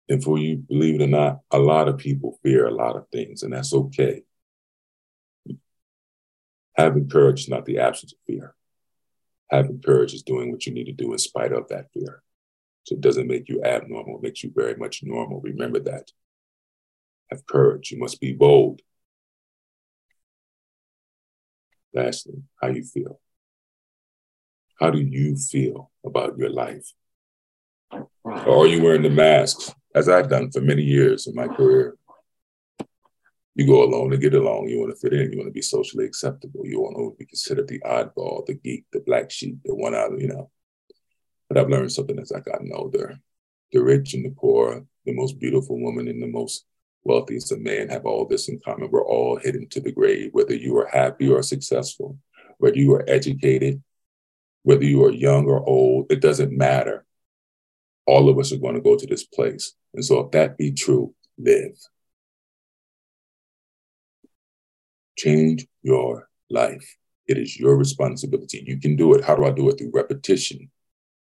And 0.09 0.23
for 0.23 0.39
you, 0.39 0.57
believe 0.57 1.01
it 1.01 1.05
or 1.05 1.09
not, 1.09 1.41
a 1.51 1.59
lot 1.59 1.89
of 1.89 1.97
people 1.97 2.39
fear 2.43 2.67
a 2.67 2.75
lot 2.75 2.97
of 2.97 3.09
things, 3.09 3.43
and 3.43 3.55
that's 3.55 3.73
okay. 3.73 4.23
Having 6.77 7.09
courage 7.09 7.43
is 7.43 7.49
not 7.49 7.65
the 7.65 7.79
absence 7.79 8.13
of 8.13 8.19
fear. 8.27 8.55
Having 9.51 9.81
courage 9.81 10.13
is 10.13 10.23
doing 10.23 10.51
what 10.51 10.67
you 10.67 10.75
need 10.75 10.87
to 10.87 10.93
do 10.93 11.13
in 11.13 11.19
spite 11.19 11.53
of 11.53 11.69
that 11.69 11.87
fear. 11.95 12.23
So 12.85 12.97
it 12.97 13.01
doesn't 13.01 13.29
make 13.29 13.49
you 13.49 13.63
abnormal, 13.63 14.17
it 14.17 14.23
makes 14.23 14.43
you 14.43 14.53
very 14.55 14.77
much 14.77 15.03
normal. 15.03 15.41
Remember 15.41 15.79
that. 15.81 16.11
Have 17.31 17.47
courage. 17.47 17.91
You 17.91 17.99
must 17.99 18.21
be 18.21 18.33
bold. 18.33 18.81
Lastly, 21.93 22.43
how 22.61 22.69
you 22.69 22.85
feel. 22.85 23.21
How 24.81 24.91
do 24.91 25.01
you 25.01 25.37
feel 25.37 25.91
about 26.05 26.37
your 26.37 26.51
life? 26.51 26.93
Or 28.25 28.65
are 28.65 28.67
you 28.67 28.83
wearing 28.83 29.03
the 29.03 29.11
masks, 29.11 29.73
as 29.95 30.09
I've 30.09 30.29
done 30.29 30.51
for 30.51 30.61
many 30.61 30.83
years 30.83 31.27
in 31.27 31.35
my 31.35 31.47
career? 31.47 31.97
You 33.55 33.67
go 33.67 33.85
alone 33.85 34.11
to 34.11 34.19
get 34.19 34.35
along. 34.35 34.69
You 34.69 34.81
want 34.81 34.91
to 34.91 34.97
fit 34.99 35.13
in. 35.13 35.31
You 35.31 35.39
want 35.39 35.49
to 35.49 35.53
be 35.53 35.63
socially 35.63 36.05
acceptable. 36.05 36.67
You 36.67 36.81
want 36.81 36.97
to 36.97 37.15
be 37.17 37.27
considered 37.27 37.69
the 37.69 37.79
oddball, 37.81 38.45
the 38.45 38.55
geek, 38.55 38.87
the 38.93 38.99
black 39.01 39.31
sheep, 39.31 39.59
the 39.65 39.75
one 39.75 39.95
out, 39.95 40.19
you 40.19 40.27
know. 40.27 40.51
But 41.49 41.59
I've 41.59 41.69
learned 41.69 41.93
something 41.93 42.19
as 42.19 42.33
I've 42.33 42.45
gotten 42.45 42.73
older. 42.75 43.17
The 43.71 43.81
rich 43.81 44.15
and 44.15 44.25
the 44.25 44.31
poor, 44.31 44.85
the 45.05 45.15
most 45.15 45.39
beautiful 45.39 45.81
woman 45.81 46.09
and 46.09 46.21
the 46.21 46.27
most 46.27 46.67
wealthiest 47.05 47.53
of 47.53 47.61
men 47.61 47.89
have 47.89 48.07
all 48.07 48.27
this 48.27 48.49
in 48.49 48.61
common. 48.65 48.91
We're 48.91 49.07
all 49.07 49.39
heading 49.43 49.69
to 49.71 49.81
the 49.81 49.93
grave, 49.93 50.31
whether 50.33 50.55
you 50.55 50.77
are 50.79 50.89
happy 50.89 51.29
or 51.29 51.43
successful, 51.43 52.19
whether 52.59 52.77
you 52.77 52.95
are 52.95 53.05
educated, 53.09 53.83
whether 54.63 54.85
you 54.85 55.05
are 55.05 55.13
young 55.13 55.47
or 55.47 55.63
old, 55.69 56.07
it 56.11 56.21
doesn't 56.21 56.57
matter. 56.57 57.05
All 58.07 58.29
of 58.29 58.39
us 58.39 58.53
are 58.53 58.59
going 58.59 58.75
to 58.75 58.81
go 58.81 58.97
to 58.97 59.07
this 59.07 59.25
place. 59.25 59.75
And 59.95 60.05
so 60.05 60.21
if 60.21 60.31
that 60.33 60.59
be 60.59 60.73
true, 60.73 61.15
live. 61.39 61.79
Change 65.17 65.67
your 65.83 66.29
life. 66.51 66.97
It 67.27 67.39
is 67.39 67.59
your 67.59 67.77
responsibility. 67.77 68.65
You 68.67 68.79
can 68.79 68.97
do 68.97 69.15
it. 69.15 69.25
How 69.25 69.37
do 69.37 69.45
I 69.45 69.51
do 69.51 69.69
it? 69.69 69.79
Through 69.79 69.93
repetition. 69.95 70.71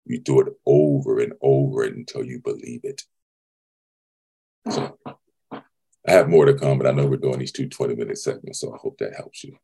You 0.05 0.19
do 0.19 0.41
it 0.41 0.47
over 0.65 1.19
and 1.19 1.33
over 1.41 1.83
until 1.83 2.23
you 2.23 2.39
believe 2.39 2.81
it. 2.83 3.01
So 4.69 4.97
I 6.07 6.11
have 6.11 6.29
more 6.29 6.45
to 6.45 6.53
come, 6.53 6.77
but 6.77 6.87
I 6.87 6.91
know 6.91 7.05
we're 7.05 7.17
doing 7.17 7.39
these 7.39 7.51
two 7.51 7.67
20 7.67 7.95
minute 7.95 8.17
segments, 8.17 8.59
so 8.59 8.73
I 8.73 8.77
hope 8.77 8.97
that 8.99 9.15
helps 9.15 9.43
you. 9.43 9.55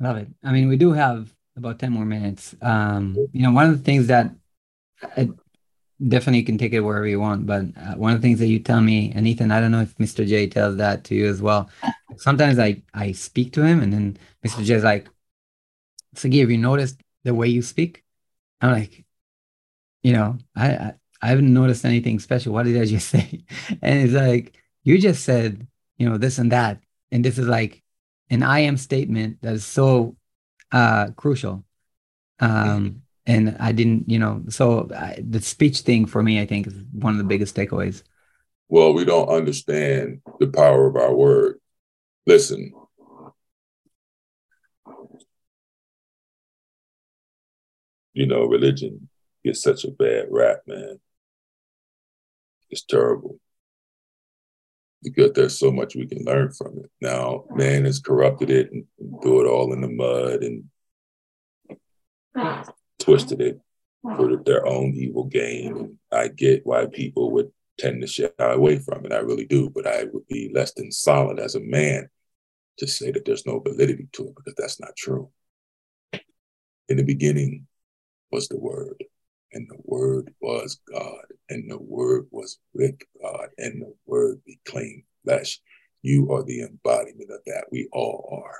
Love 0.00 0.16
it. 0.18 0.28
I 0.42 0.52
mean, 0.52 0.68
we 0.68 0.76
do 0.76 0.92
have 0.92 1.32
about 1.56 1.78
10 1.78 1.92
more 1.92 2.04
minutes. 2.04 2.54
Um, 2.62 3.16
you 3.32 3.42
know, 3.42 3.50
one 3.50 3.66
of 3.66 3.76
the 3.76 3.84
things 3.84 4.06
that 4.06 4.30
I 5.02 5.30
definitely 6.06 6.44
can 6.44 6.56
take 6.56 6.72
it 6.72 6.80
wherever 6.80 7.06
you 7.06 7.20
want, 7.20 7.46
but 7.46 7.64
uh, 7.76 7.94
one 7.96 8.12
of 8.12 8.22
the 8.22 8.26
things 8.26 8.38
that 8.38 8.46
you 8.46 8.60
tell 8.60 8.80
me, 8.80 9.12
and 9.14 9.26
Ethan, 9.26 9.50
I 9.50 9.60
don't 9.60 9.72
know 9.72 9.82
if 9.82 9.96
Mr. 9.96 10.26
J 10.26 10.46
tells 10.46 10.76
that 10.76 11.04
to 11.04 11.14
you 11.14 11.26
as 11.26 11.42
well. 11.42 11.68
Sometimes 12.16 12.58
I, 12.58 12.82
I 12.94 13.12
speak 13.12 13.52
to 13.54 13.64
him 13.64 13.82
and 13.82 13.92
then 13.92 14.18
Mr. 14.46 14.64
J 14.64 14.74
is 14.74 14.84
like, 14.84 15.08
Sagi, 16.14 16.40
have 16.40 16.50
you 16.50 16.58
noticed 16.58 17.00
the 17.24 17.34
way 17.34 17.48
you 17.48 17.62
speak? 17.62 18.04
I'm 18.60 18.72
like, 18.72 19.04
you 20.02 20.12
know, 20.12 20.38
I, 20.56 20.68
I, 20.68 20.94
I 21.20 21.28
haven't 21.28 21.52
noticed 21.52 21.84
anything 21.84 22.18
special. 22.18 22.52
What 22.52 22.64
did 22.64 22.80
I 22.80 22.84
just 22.84 23.08
say? 23.10 23.44
And 23.82 24.00
it's 24.00 24.12
like, 24.12 24.56
you 24.84 24.98
just 24.98 25.24
said, 25.24 25.66
you 25.96 26.08
know, 26.08 26.16
this 26.16 26.38
and 26.38 26.52
that. 26.52 26.80
And 27.10 27.24
this 27.24 27.38
is 27.38 27.48
like 27.48 27.82
an 28.30 28.42
I 28.42 28.60
am 28.60 28.76
statement 28.76 29.42
that 29.42 29.54
is 29.54 29.64
so 29.64 30.16
uh, 30.72 31.08
crucial. 31.16 31.64
Um, 32.40 33.02
and 33.26 33.56
I 33.60 33.72
didn't, 33.72 34.08
you 34.08 34.18
know, 34.18 34.42
so 34.48 34.88
I, 34.94 35.18
the 35.22 35.40
speech 35.40 35.80
thing 35.80 36.06
for 36.06 36.22
me, 36.22 36.40
I 36.40 36.46
think, 36.46 36.66
is 36.66 36.74
one 36.92 37.12
of 37.12 37.18
the 37.18 37.24
biggest 37.24 37.56
takeaways. 37.56 38.02
Well, 38.68 38.92
we 38.92 39.04
don't 39.04 39.28
understand 39.28 40.20
the 40.40 40.46
power 40.46 40.86
of 40.86 40.96
our 40.96 41.14
word. 41.14 41.60
Listen, 42.26 42.72
you 48.12 48.26
know, 48.26 48.44
religion 48.44 49.08
gets 49.44 49.62
such 49.62 49.84
a 49.84 49.90
bad 49.90 50.26
rap, 50.30 50.58
man. 50.66 51.00
It's 52.70 52.82
terrible 52.82 53.38
because 55.02 55.32
there's 55.32 55.58
so 55.58 55.70
much 55.70 55.94
we 55.94 56.06
can 56.06 56.24
learn 56.24 56.52
from 56.52 56.78
it. 56.78 56.90
Now, 57.00 57.44
man 57.50 57.84
has 57.84 58.00
corrupted 58.00 58.50
it 58.50 58.70
and, 58.72 58.84
threw 59.22 59.44
it 59.44 59.48
all 59.48 59.72
in 59.72 59.80
the 59.80 59.88
mud 59.88 60.42
and 60.42 60.64
twisted 62.98 63.40
it 63.40 63.60
for 64.02 64.36
their 64.36 64.66
own 64.66 64.92
evil 64.94 65.24
gain. 65.24 65.76
And 65.76 65.98
I 66.12 66.28
get 66.28 66.64
why 66.64 66.86
people 66.86 67.32
would 67.32 67.50
tend 67.78 68.00
to 68.02 68.06
shy 68.06 68.28
away 68.38 68.78
from 68.78 69.04
it. 69.06 69.12
I 69.12 69.18
really 69.18 69.46
do, 69.46 69.70
but 69.70 69.86
I 69.86 70.04
would 70.04 70.26
be 70.28 70.50
less 70.54 70.74
than 70.74 70.92
solid 70.92 71.38
as 71.38 71.54
a 71.54 71.60
man 71.60 72.08
to 72.78 72.86
say 72.86 73.10
that 73.10 73.24
there's 73.24 73.46
no 73.46 73.60
validity 73.60 74.08
to 74.12 74.28
it 74.28 74.36
because 74.36 74.54
that's 74.56 74.80
not 74.80 74.96
true. 74.96 75.30
In 76.88 76.96
the 76.96 77.02
beginning 77.04 77.66
was 78.30 78.48
the 78.48 78.58
word, 78.58 79.02
and 79.52 79.68
the 79.68 79.78
Word 79.84 80.32
was 80.40 80.80
God, 80.92 81.24
and 81.48 81.70
the 81.70 81.78
Word 81.78 82.26
was 82.30 82.58
with 82.74 82.96
God, 83.22 83.48
and 83.58 83.82
the 83.82 83.94
Word 84.06 84.40
became 84.44 85.04
flesh. 85.24 85.60
You 86.02 86.32
are 86.32 86.42
the 86.44 86.62
embodiment 86.62 87.30
of 87.30 87.40
that. 87.46 87.64
We 87.70 87.88
all 87.92 88.42
are. 88.44 88.58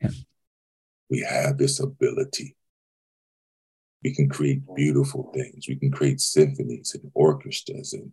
Yeah. 0.00 0.16
We 1.10 1.20
have 1.20 1.58
this 1.58 1.80
ability. 1.80 2.56
We 4.02 4.14
can 4.14 4.28
create 4.28 4.62
beautiful 4.74 5.30
things. 5.34 5.68
We 5.68 5.76
can 5.76 5.90
create 5.90 6.20
symphonies 6.20 6.94
and 7.00 7.10
orchestras, 7.14 7.92
and 7.92 8.12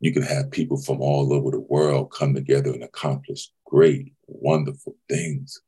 you 0.00 0.12
can 0.12 0.22
have 0.22 0.50
people 0.50 0.80
from 0.80 1.00
all 1.00 1.32
over 1.32 1.50
the 1.50 1.60
world 1.60 2.12
come 2.12 2.34
together 2.34 2.72
and 2.72 2.84
accomplish 2.84 3.50
great, 3.64 4.12
wonderful 4.26 4.96
things. 5.08 5.60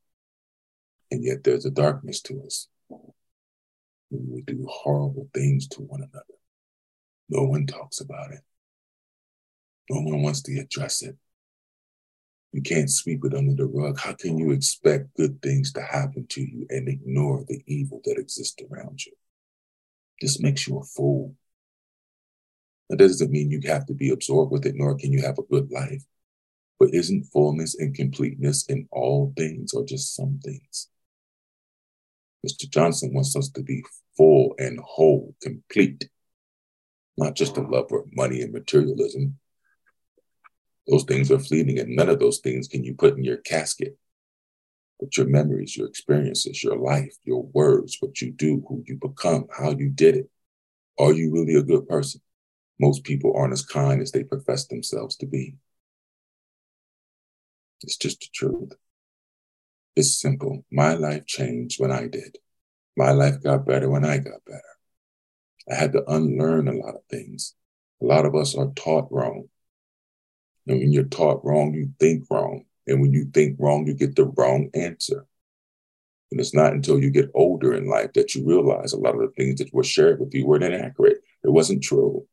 And 1.11 1.25
yet 1.25 1.43
there's 1.43 1.67
a 1.67 1.71
darkness 1.71 2.21
to 2.23 2.43
us 2.45 2.69
we 4.11 4.43
do 4.43 4.67
horrible 4.69 5.29
things 5.35 5.69
to 5.69 5.83
one 5.83 6.03
another. 6.03 6.25
No 7.29 7.45
one 7.45 7.67
talks 7.67 8.01
about 8.01 8.33
it. 8.33 8.41
No 9.89 10.01
one 10.01 10.23
wants 10.23 10.43
to 10.43 10.59
address 10.59 11.03
it. 11.03 11.17
You 12.53 12.63
can't 12.63 12.91
sweep 12.91 13.25
it 13.25 13.35
under 13.35 13.55
the 13.55 13.67
rug. 13.67 13.99
How 13.99 14.13
can 14.13 14.37
you 14.37 14.51
expect 14.51 15.15
good 15.17 15.41
things 15.41 15.73
to 15.73 15.83
happen 15.83 16.27
to 16.31 16.41
you 16.41 16.67
and 16.69 16.89
ignore 16.89 17.45
the 17.47 17.63
evil 17.67 18.01
that 18.05 18.19
exists 18.19 18.61
around 18.71 19.07
you? 19.07 19.13
This 20.21 20.41
makes 20.41 20.67
you 20.67 20.79
a 20.79 20.85
fool. 20.85 21.35
That 22.89 22.99
doesn't 22.99 23.31
mean 23.31 23.53
you 23.53 23.61
have 23.67 23.87
to 23.87 23.95
be 23.95 24.11
absorbed 24.11 24.51
with 24.51 24.67
it, 24.67 24.75
nor 24.75 24.97
can 24.97 25.13
you 25.13 25.23
have 25.23 25.39
a 25.39 25.45
good 25.45 25.71
life. 25.71 26.03
But 26.81 26.93
isn't 26.93 27.27
fullness 27.33 27.79
and 27.79 27.95
completeness 27.95 28.67
in 28.67 28.89
all 28.91 29.33
things 29.37 29.73
or 29.73 29.85
just 29.85 30.17
some 30.17 30.41
things? 30.43 30.89
Mr. 32.47 32.69
Johnson 32.71 33.13
wants 33.13 33.37
us 33.37 33.51
to 33.51 33.63
be 33.63 33.85
full 34.17 34.55
and 34.59 34.81
whole, 34.81 35.35
complete, 35.43 36.09
not 37.17 37.35
just 37.35 37.57
a 37.57 37.63
lover 37.63 38.01
of 38.01 38.07
money 38.13 38.41
and 38.41 38.53
materialism. 38.53 39.39
Those 40.89 41.05
things 41.05 41.31
are 41.31 41.39
fleeting, 41.39 41.79
and 41.79 41.95
none 41.95 42.09
of 42.09 42.19
those 42.19 42.39
things 42.39 42.67
can 42.67 42.83
you 42.83 42.95
put 42.95 43.17
in 43.17 43.25
your 43.25 43.37
casket. 43.37 43.99
But 44.99 45.17
your 45.17 45.27
memories, 45.27 45.77
your 45.77 45.87
experiences, 45.87 46.63
your 46.63 46.77
life, 46.77 47.15
your 47.25 47.45
words, 47.55 47.99
what 48.01 48.21
you 48.21 48.33
do, 48.33 48.65
who 48.69 48.83
you 48.87 48.97
become, 48.97 49.47
how 49.57 49.71
you 49.71 49.91
did 49.91 50.17
it. 50.17 50.31
Are 50.99 51.13
you 51.13 51.33
really 51.33 51.55
a 51.55 51.63
good 51.63 51.89
person? 51.89 52.21
Most 52.79 53.05
people 53.05 53.35
aren't 53.37 53.53
as 53.53 53.65
kind 53.65 54.01
as 54.01 54.13
they 54.13 54.25
profess 54.25 54.67
themselves 54.67 55.17
to 55.17 55.27
be. 55.27 55.57
It's 57.83 57.97
just 57.97 58.21
the 58.21 58.27
truth. 58.33 58.73
It's 60.01 60.19
simple. 60.19 60.65
My 60.73 60.95
life 60.95 61.27
changed 61.27 61.79
when 61.79 61.93
I 61.93 62.07
did. 62.07 62.39
My 62.97 63.11
life 63.11 63.43
got 63.43 63.67
better 63.67 63.91
when 63.91 64.03
I 64.03 64.17
got 64.17 64.43
better. 64.47 64.63
I 65.71 65.75
had 65.75 65.93
to 65.93 66.11
unlearn 66.11 66.69
a 66.69 66.73
lot 66.73 66.95
of 66.95 67.05
things. 67.11 67.55
A 68.01 68.07
lot 68.07 68.25
of 68.25 68.35
us 68.35 68.55
are 68.57 68.73
taught 68.75 69.13
wrong. 69.13 69.51
And 70.67 70.79
when 70.79 70.91
you're 70.91 71.05
taught 71.05 71.45
wrong, 71.45 71.75
you 71.75 71.93
think 72.01 72.25
wrong. 72.31 72.65
And 72.87 73.03
when 73.03 73.13
you 73.13 73.27
think 73.27 73.57
wrong, 73.59 73.87
you 73.87 73.93
get 73.93 74.17
the 74.17 74.25
wrong 74.25 74.71
answer. 74.73 75.27
And 76.31 76.41
it's 76.41 76.55
not 76.55 76.73
until 76.73 76.99
you 76.99 77.11
get 77.11 77.31
older 77.35 77.75
in 77.75 77.87
life 77.87 78.15
that 78.15 78.35
you 78.35 78.47
realize 78.47 78.95
a 78.95 78.99
lot 78.99 79.17
of 79.17 79.21
the 79.21 79.33
things 79.37 79.59
that 79.59 79.75
were 79.75 79.85
shared 79.85 80.19
with 80.19 80.33
you 80.33 80.47
weren't 80.47 80.65
inaccurate. 80.65 81.19
It 81.45 81.51
wasn't 81.51 81.83
true. 81.83 82.27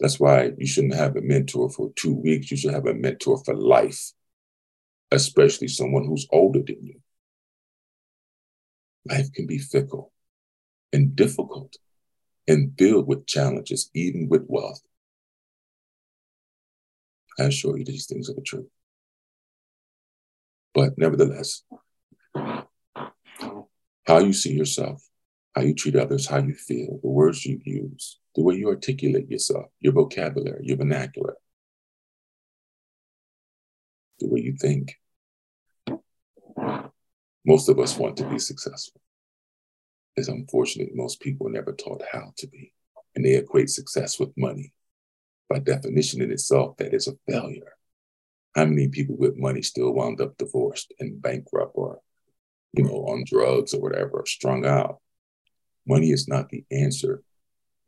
That's 0.00 0.18
why 0.18 0.50
you 0.58 0.66
shouldn't 0.66 0.94
have 0.94 1.14
a 1.14 1.20
mentor 1.20 1.70
for 1.70 1.92
two 1.94 2.14
weeks. 2.14 2.50
You 2.50 2.56
should 2.56 2.74
have 2.74 2.86
a 2.86 2.94
mentor 2.94 3.40
for 3.44 3.54
life, 3.54 4.12
especially 5.12 5.68
someone 5.68 6.06
who's 6.06 6.26
older 6.32 6.60
than 6.60 6.84
you. 6.84 7.00
Life 9.08 9.32
can 9.32 9.46
be 9.46 9.58
fickle 9.58 10.12
and 10.92 11.14
difficult 11.14 11.76
and 12.48 12.72
filled 12.78 13.06
with 13.06 13.26
challenges, 13.26 13.90
even 13.94 14.28
with 14.28 14.44
wealth. 14.48 14.80
I 17.38 17.44
assure 17.44 17.76
you 17.78 17.84
these 17.84 18.06
things 18.06 18.28
are 18.30 18.34
the 18.34 18.42
truth. 18.42 18.68
But 20.74 20.96
nevertheless, 20.96 21.62
how 22.34 24.18
you 24.18 24.32
see 24.32 24.52
yourself, 24.52 25.06
how 25.54 25.62
you 25.62 25.74
treat 25.74 25.96
others, 25.96 26.26
how 26.26 26.38
you 26.38 26.54
feel, 26.54 26.98
the 27.02 27.08
words 27.08 27.44
you 27.44 27.60
use, 27.64 28.18
the 28.34 28.42
way 28.42 28.54
you 28.54 28.68
articulate 28.68 29.30
yourself, 29.30 29.66
your 29.80 29.92
vocabulary, 29.92 30.62
your 30.62 30.78
vernacular, 30.78 31.34
the 34.18 34.28
way 34.28 34.40
you 34.40 34.56
think. 34.56 34.98
Most 37.44 37.68
of 37.68 37.78
us 37.78 37.96
want 37.96 38.16
to 38.18 38.28
be 38.28 38.38
successful. 38.38 39.00
It's 40.16 40.28
unfortunate 40.28 40.90
most 40.94 41.20
people 41.20 41.48
are 41.48 41.52
never 41.52 41.72
taught 41.72 42.02
how 42.10 42.32
to 42.36 42.46
be, 42.46 42.72
and 43.14 43.24
they 43.24 43.34
equate 43.34 43.70
success 43.70 44.20
with 44.20 44.36
money. 44.36 44.72
By 45.48 45.58
definition 45.58 46.22
in 46.22 46.30
itself, 46.30 46.76
that 46.76 46.94
is 46.94 47.08
a 47.08 47.16
failure. 47.30 47.76
How 48.54 48.66
many 48.66 48.88
people 48.88 49.16
with 49.16 49.36
money 49.36 49.62
still 49.62 49.92
wound 49.92 50.20
up 50.20 50.36
divorced 50.36 50.92
and 51.00 51.20
bankrupt 51.20 51.72
or, 51.74 52.00
you 52.74 52.84
know, 52.84 53.06
on 53.06 53.24
drugs 53.26 53.74
or 53.74 53.80
whatever, 53.80 54.22
strung 54.26 54.66
out? 54.66 55.00
Money 55.86 56.10
is 56.10 56.28
not 56.28 56.50
the 56.50 56.64
answer 56.70 57.22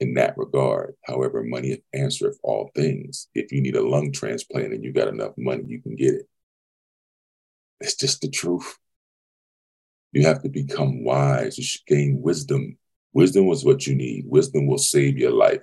in 0.00 0.14
that 0.14 0.36
regard. 0.36 0.94
However, 1.04 1.42
money 1.44 1.68
is 1.68 1.78
answer 1.92 2.28
of 2.28 2.38
all 2.42 2.70
things. 2.74 3.28
If 3.34 3.52
you 3.52 3.60
need 3.60 3.76
a 3.76 3.86
lung 3.86 4.10
transplant 4.10 4.72
and 4.72 4.82
you 4.82 4.92
got 4.92 5.08
enough 5.08 5.32
money, 5.36 5.64
you 5.66 5.80
can 5.80 5.94
get 5.96 6.14
it. 6.14 6.28
It's 7.80 7.94
just 7.94 8.20
the 8.20 8.28
truth. 8.28 8.78
You 10.14 10.26
have 10.26 10.42
to 10.42 10.48
become 10.48 11.04
wise. 11.04 11.58
You 11.58 11.64
should 11.64 11.86
gain 11.86 12.22
wisdom. 12.22 12.78
Wisdom 13.12 13.46
was 13.46 13.64
what 13.64 13.86
you 13.86 13.94
need. 13.94 14.24
Wisdom 14.26 14.66
will 14.66 14.78
save 14.78 15.18
your 15.18 15.32
life. 15.32 15.60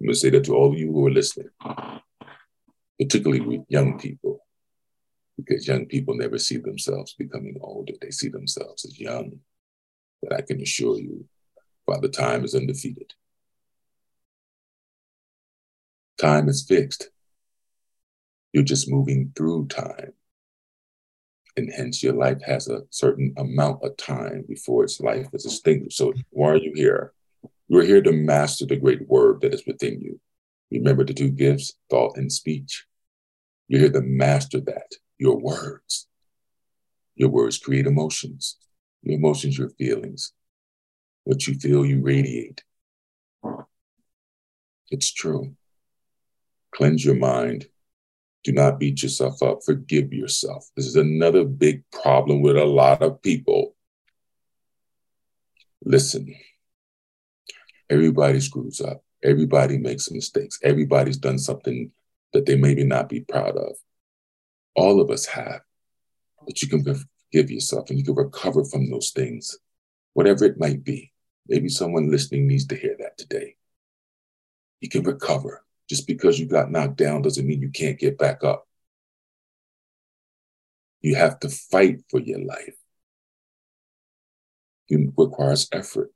I'm 0.00 0.06
going 0.06 0.14
to 0.14 0.18
say 0.18 0.30
that 0.30 0.44
to 0.44 0.54
all 0.54 0.72
of 0.72 0.78
you 0.78 0.92
who 0.92 1.06
are 1.06 1.10
listening 1.10 1.50
particularly 2.98 3.40
with 3.40 3.64
young 3.68 3.98
people, 3.98 4.44
because 5.36 5.68
young 5.68 5.86
people 5.86 6.16
never 6.16 6.38
see 6.38 6.56
themselves 6.56 7.14
becoming 7.14 7.56
older. 7.60 7.92
They 8.00 8.10
see 8.10 8.28
themselves 8.28 8.84
as 8.84 8.98
young. 8.98 9.38
But 10.20 10.32
I 10.32 10.40
can 10.42 10.60
assure 10.60 10.98
you, 10.98 11.24
Father 11.86 12.08
Time 12.08 12.44
is 12.44 12.54
undefeated. 12.54 13.14
Time 16.18 16.48
is 16.48 16.64
fixed. 16.66 17.10
You're 18.52 18.64
just 18.64 18.90
moving 18.90 19.32
through 19.36 19.68
time. 19.68 20.14
And 21.58 21.72
hence 21.74 22.04
your 22.04 22.12
life 22.12 22.40
has 22.46 22.68
a 22.68 22.82
certain 22.90 23.34
amount 23.36 23.82
of 23.82 23.96
time 23.96 24.44
before 24.46 24.84
its 24.84 25.00
life 25.00 25.26
is 25.32 25.44
extinguished. 25.44 25.96
So 25.96 26.14
why 26.30 26.50
are 26.50 26.56
you 26.56 26.72
here? 26.72 27.12
You're 27.66 27.82
here 27.82 28.00
to 28.00 28.12
master 28.12 28.64
the 28.64 28.76
great 28.76 29.08
word 29.08 29.40
that 29.40 29.52
is 29.52 29.64
within 29.66 30.00
you. 30.00 30.20
Remember 30.70 31.02
the 31.02 31.14
two 31.14 31.30
gifts, 31.30 31.74
thought 31.90 32.16
and 32.16 32.32
speech. 32.32 32.86
You're 33.66 33.80
here 33.80 33.90
to 33.90 34.02
master 34.02 34.60
that, 34.60 34.94
your 35.18 35.36
words. 35.36 36.06
Your 37.16 37.30
words 37.30 37.58
create 37.58 37.88
emotions. 37.88 38.56
Your 39.02 39.18
emotions, 39.18 39.58
your 39.58 39.70
feelings. 39.70 40.32
What 41.24 41.44
you 41.48 41.54
feel, 41.54 41.84
you 41.84 42.00
radiate. 42.00 42.62
It's 44.90 45.12
true. 45.12 45.56
Cleanse 46.72 47.04
your 47.04 47.16
mind. 47.16 47.66
Do 48.44 48.52
not 48.52 48.78
beat 48.78 49.02
yourself 49.02 49.42
up. 49.42 49.60
Forgive 49.64 50.12
yourself. 50.12 50.68
This 50.76 50.86
is 50.86 50.96
another 50.96 51.44
big 51.44 51.82
problem 51.90 52.40
with 52.40 52.56
a 52.56 52.64
lot 52.64 53.02
of 53.02 53.20
people. 53.20 53.74
Listen, 55.84 56.34
everybody 57.90 58.40
screws 58.40 58.80
up. 58.80 59.02
Everybody 59.24 59.78
makes 59.78 60.10
mistakes. 60.10 60.58
Everybody's 60.62 61.16
done 61.16 61.38
something 61.38 61.90
that 62.32 62.46
they 62.46 62.56
maybe 62.56 62.84
not 62.84 63.08
be 63.08 63.20
proud 63.20 63.56
of. 63.56 63.76
All 64.76 65.00
of 65.00 65.10
us 65.10 65.26
have, 65.26 65.60
but 66.46 66.62
you 66.62 66.68
can 66.68 66.84
forgive 66.84 67.50
yourself 67.50 67.90
and 67.90 67.98
you 67.98 68.04
can 68.04 68.14
recover 68.14 68.64
from 68.64 68.90
those 68.90 69.10
things, 69.10 69.58
whatever 70.12 70.44
it 70.44 70.60
might 70.60 70.84
be. 70.84 71.12
Maybe 71.48 71.68
someone 71.68 72.10
listening 72.10 72.46
needs 72.46 72.66
to 72.66 72.76
hear 72.76 72.94
that 73.00 73.18
today. 73.18 73.56
You 74.80 74.88
can 74.88 75.02
recover. 75.02 75.64
Just 75.88 76.06
because 76.06 76.38
you 76.38 76.46
got 76.46 76.70
knocked 76.70 76.96
down 76.96 77.22
doesn't 77.22 77.46
mean 77.46 77.62
you 77.62 77.70
can't 77.70 77.98
get 77.98 78.18
back 78.18 78.44
up. 78.44 78.66
You 81.00 81.14
have 81.14 81.38
to 81.40 81.48
fight 81.48 82.02
for 82.10 82.20
your 82.20 82.40
life. 82.40 82.74
It 84.88 85.12
requires 85.16 85.68
effort. 85.72 86.10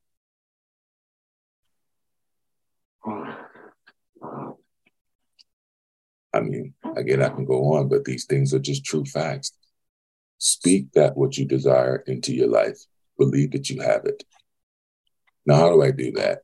I 6.35 6.41
mean, 6.41 6.75
again, 6.97 7.23
I 7.23 7.29
can 7.29 7.45
go 7.45 7.75
on, 7.75 7.89
but 7.89 8.05
these 8.05 8.25
things 8.25 8.55
are 8.55 8.59
just 8.59 8.85
true 8.85 9.05
facts. 9.05 9.53
Speak 10.39 10.93
that 10.93 11.17
what 11.17 11.37
you 11.37 11.45
desire 11.45 12.03
into 12.07 12.35
your 12.35 12.49
life. 12.49 12.79
Believe 13.19 13.53
that 13.53 13.69
you 13.71 13.81
have 13.81 14.07
it. 14.07 14.25
Now, 15.45 15.57
how 15.57 15.71
do 15.71 15.83
I 15.83 15.91
do 15.91 16.13
that? 16.13 16.41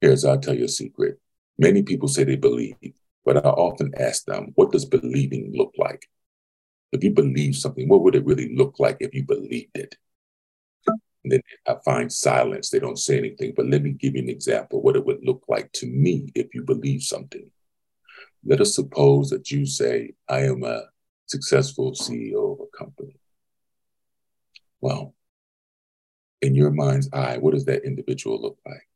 Here's 0.00 0.24
I'll 0.24 0.38
tell 0.38 0.54
you 0.54 0.64
a 0.64 0.68
secret. 0.68 1.18
Many 1.58 1.82
people 1.82 2.08
say 2.08 2.24
they 2.24 2.36
believe, 2.36 2.76
but 3.24 3.38
I 3.38 3.48
often 3.48 3.92
ask 3.98 4.24
them, 4.24 4.52
what 4.56 4.72
does 4.72 4.84
believing 4.84 5.52
look 5.54 5.72
like? 5.78 6.06
If 6.92 7.02
you 7.02 7.10
believe 7.10 7.56
something, 7.56 7.88
what 7.88 8.02
would 8.02 8.14
it 8.14 8.24
really 8.24 8.54
look 8.54 8.78
like 8.78 8.98
if 9.00 9.14
you 9.14 9.24
believed 9.24 9.76
it? 9.76 9.96
And 10.86 11.32
then 11.32 11.42
I 11.66 11.74
find 11.84 12.12
silence. 12.12 12.70
They 12.70 12.78
don't 12.78 12.98
say 12.98 13.18
anything. 13.18 13.52
But 13.56 13.66
let 13.66 13.82
me 13.82 13.90
give 13.90 14.14
you 14.14 14.22
an 14.22 14.28
example 14.28 14.80
what 14.80 14.94
it 14.94 15.04
would 15.04 15.24
look 15.24 15.44
like 15.48 15.72
to 15.72 15.86
me 15.86 16.30
if 16.36 16.54
you 16.54 16.62
believe 16.62 17.02
something. 17.02 17.50
Let 18.44 18.60
us 18.60 18.76
suppose 18.76 19.30
that 19.30 19.50
you 19.50 19.66
say, 19.66 20.12
I 20.28 20.42
am 20.42 20.62
a 20.62 20.82
successful 21.26 21.92
CEO 21.92 22.52
of 22.52 22.60
a 22.60 22.76
company. 22.76 23.18
Well, 24.80 25.14
in 26.42 26.54
your 26.54 26.70
mind's 26.70 27.08
eye, 27.12 27.38
what 27.38 27.54
does 27.54 27.64
that 27.64 27.84
individual 27.84 28.40
look 28.40 28.58
like? 28.64 28.86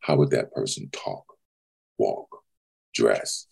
How 0.00 0.16
would 0.16 0.30
that 0.32 0.52
person 0.52 0.90
talk, 0.92 1.37
walk, 1.98 2.42
dress? 2.94 3.46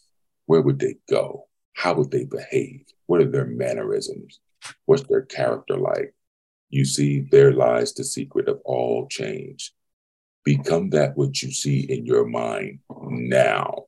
Where 0.47 0.63
would 0.63 0.79
they 0.79 0.97
go? 1.09 1.49
How 1.75 1.95
would 1.95 2.11
they 2.11 2.25
behave? 2.25 2.85
What 3.07 3.21
are 3.21 3.31
their 3.31 3.47
mannerisms? 3.47 4.41
What's 4.87 5.03
their 5.09 5.23
character 5.23 5.77
like? 5.77 6.15
You 6.71 6.85
see, 6.85 7.21
there 7.31 7.53
lies 7.53 7.93
the 7.93 8.05
secret 8.05 8.49
of 8.49 8.61
all 8.65 9.07
change. 9.09 9.73
Become 10.45 10.91
that 10.91 11.17
which 11.17 11.43
you 11.43 11.51
see 11.51 11.81
in 11.81 12.07
your 12.07 12.27
mind 12.27 12.81
now. 12.89 13.85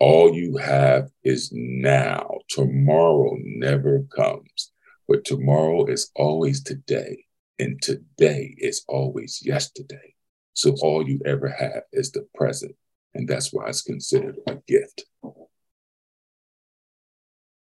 All 0.00 0.34
you 0.34 0.56
have 0.56 1.10
is 1.22 1.50
now. 1.52 2.38
Tomorrow 2.48 3.36
never 3.42 4.04
comes, 4.14 4.72
but 5.08 5.24
tomorrow 5.24 5.86
is 5.86 6.10
always 6.16 6.62
today, 6.62 7.24
and 7.58 7.80
today 7.80 8.54
is 8.58 8.84
always 8.88 9.40
yesterday. 9.44 10.14
So 10.52 10.74
all 10.82 11.08
you 11.08 11.20
ever 11.24 11.48
have 11.48 11.82
is 11.92 12.10
the 12.12 12.26
present, 12.34 12.74
and 13.14 13.28
that's 13.28 13.52
why 13.52 13.68
it's 13.68 13.82
considered 13.82 14.36
a 14.46 14.56
gift. 14.66 15.04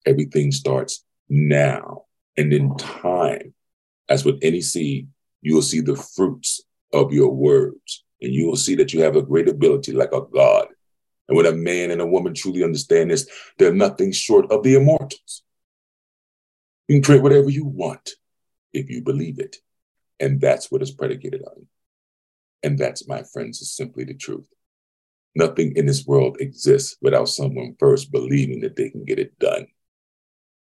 Everything 0.06 0.52
starts 0.52 1.04
now, 1.28 2.04
and 2.36 2.52
in 2.52 2.76
time, 2.76 3.54
as 4.08 4.24
with 4.24 4.38
any 4.42 4.60
seed, 4.60 5.08
you 5.42 5.54
will 5.54 5.62
see 5.62 5.80
the 5.80 5.96
fruits 5.96 6.62
of 6.92 7.12
your 7.12 7.30
words, 7.30 8.04
and 8.20 8.32
you 8.32 8.46
will 8.46 8.56
see 8.56 8.74
that 8.76 8.92
you 8.92 9.02
have 9.02 9.16
a 9.16 9.22
great 9.22 9.48
ability, 9.48 9.92
like 9.92 10.12
a 10.12 10.22
God, 10.22 10.68
and 11.28 11.36
when 11.36 11.46
a 11.46 11.52
man 11.52 11.90
and 11.90 12.00
a 12.00 12.06
woman 12.06 12.34
truly 12.34 12.64
understand 12.64 13.10
this, 13.10 13.28
they're 13.58 13.74
nothing 13.74 14.12
short 14.12 14.50
of 14.50 14.62
the 14.62 14.74
immortals. 14.74 15.42
You 16.88 16.96
can 16.96 17.02
create 17.02 17.22
whatever 17.22 17.50
you 17.50 17.66
want 17.66 18.10
if 18.72 18.88
you 18.88 19.02
believe 19.02 19.38
it. 19.38 19.56
And 20.18 20.40
that's 20.40 20.70
what 20.70 20.80
it's 20.80 20.90
predicated 20.90 21.42
on. 21.42 21.66
And 22.62 22.78
that's, 22.78 23.06
my 23.06 23.22
friends, 23.22 23.60
is 23.60 23.76
simply 23.76 24.04
the 24.04 24.14
truth. 24.14 24.48
Nothing 25.34 25.76
in 25.76 25.86
this 25.86 26.06
world 26.06 26.38
exists 26.40 26.96
without 27.00 27.28
someone 27.28 27.76
first 27.78 28.10
believing 28.10 28.60
that 28.60 28.76
they 28.76 28.90
can 28.90 29.04
get 29.04 29.18
it 29.18 29.38
done. 29.38 29.66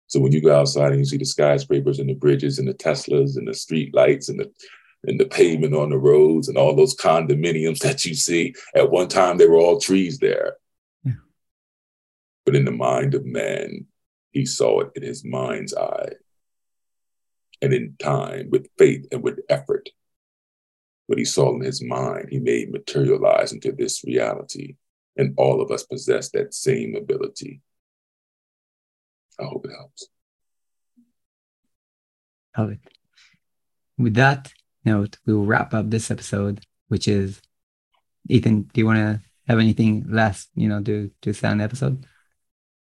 So 0.06 0.20
when 0.20 0.32
you 0.32 0.42
go 0.42 0.54
outside 0.54 0.92
and 0.92 0.98
you 0.98 1.04
see 1.04 1.16
the 1.16 1.24
skyscrapers 1.24 1.98
and 1.98 2.08
the 2.08 2.14
bridges 2.14 2.58
and 2.58 2.68
the 2.68 2.74
Teslas 2.74 3.36
and 3.36 3.48
the 3.48 3.54
street 3.54 3.94
lights 3.94 4.28
and 4.28 4.38
the 4.38 4.52
and 5.04 5.18
the 5.18 5.26
pavement 5.26 5.74
on 5.74 5.90
the 5.90 5.98
roads 5.98 6.48
and 6.48 6.56
all 6.56 6.74
those 6.74 6.96
condominiums 6.96 7.78
that 7.82 8.04
you 8.04 8.14
see, 8.14 8.54
at 8.74 8.90
one 8.90 9.08
time 9.08 9.36
they 9.36 9.46
were 9.46 9.58
all 9.58 9.80
trees 9.80 10.18
there. 10.18 10.56
Yeah. 11.04 11.14
But 12.44 12.56
in 12.56 12.64
the 12.64 12.72
mind 12.72 13.14
of 13.14 13.24
man, 13.24 13.86
he 14.30 14.46
saw 14.46 14.80
it 14.80 14.90
in 14.94 15.02
his 15.02 15.24
mind's 15.24 15.74
eye. 15.74 16.10
And 17.60 17.72
in 17.72 17.96
time, 17.98 18.48
with 18.50 18.68
faith 18.76 19.06
and 19.12 19.22
with 19.22 19.38
effort, 19.48 19.88
what 21.12 21.18
he 21.18 21.26
saw 21.26 21.54
in 21.54 21.60
his 21.60 21.84
mind, 21.84 22.28
he 22.30 22.38
made 22.38 22.72
materialize 22.72 23.52
into 23.52 23.70
this 23.70 24.02
reality. 24.02 24.76
And 25.14 25.34
all 25.36 25.60
of 25.60 25.70
us 25.70 25.82
possess 25.82 26.30
that 26.30 26.54
same 26.54 26.96
ability. 26.96 27.60
I 29.38 29.44
hope 29.44 29.66
it 29.66 29.72
helps. 29.76 30.08
Love 32.56 32.70
it. 32.70 32.78
With 33.98 34.14
that 34.14 34.54
note, 34.86 35.18
we 35.26 35.34
will 35.34 35.44
wrap 35.44 35.74
up 35.74 35.90
this 35.90 36.10
episode, 36.10 36.64
which 36.88 37.06
is 37.06 37.42
Ethan, 38.30 38.62
do 38.72 38.80
you 38.80 38.86
want 38.86 38.96
to 39.00 39.20
have 39.48 39.58
anything 39.58 40.06
last, 40.08 40.48
you 40.54 40.70
know, 40.70 40.82
to 40.82 41.10
to 41.20 41.34
sound 41.34 41.60
the 41.60 41.64
episode? 41.64 42.06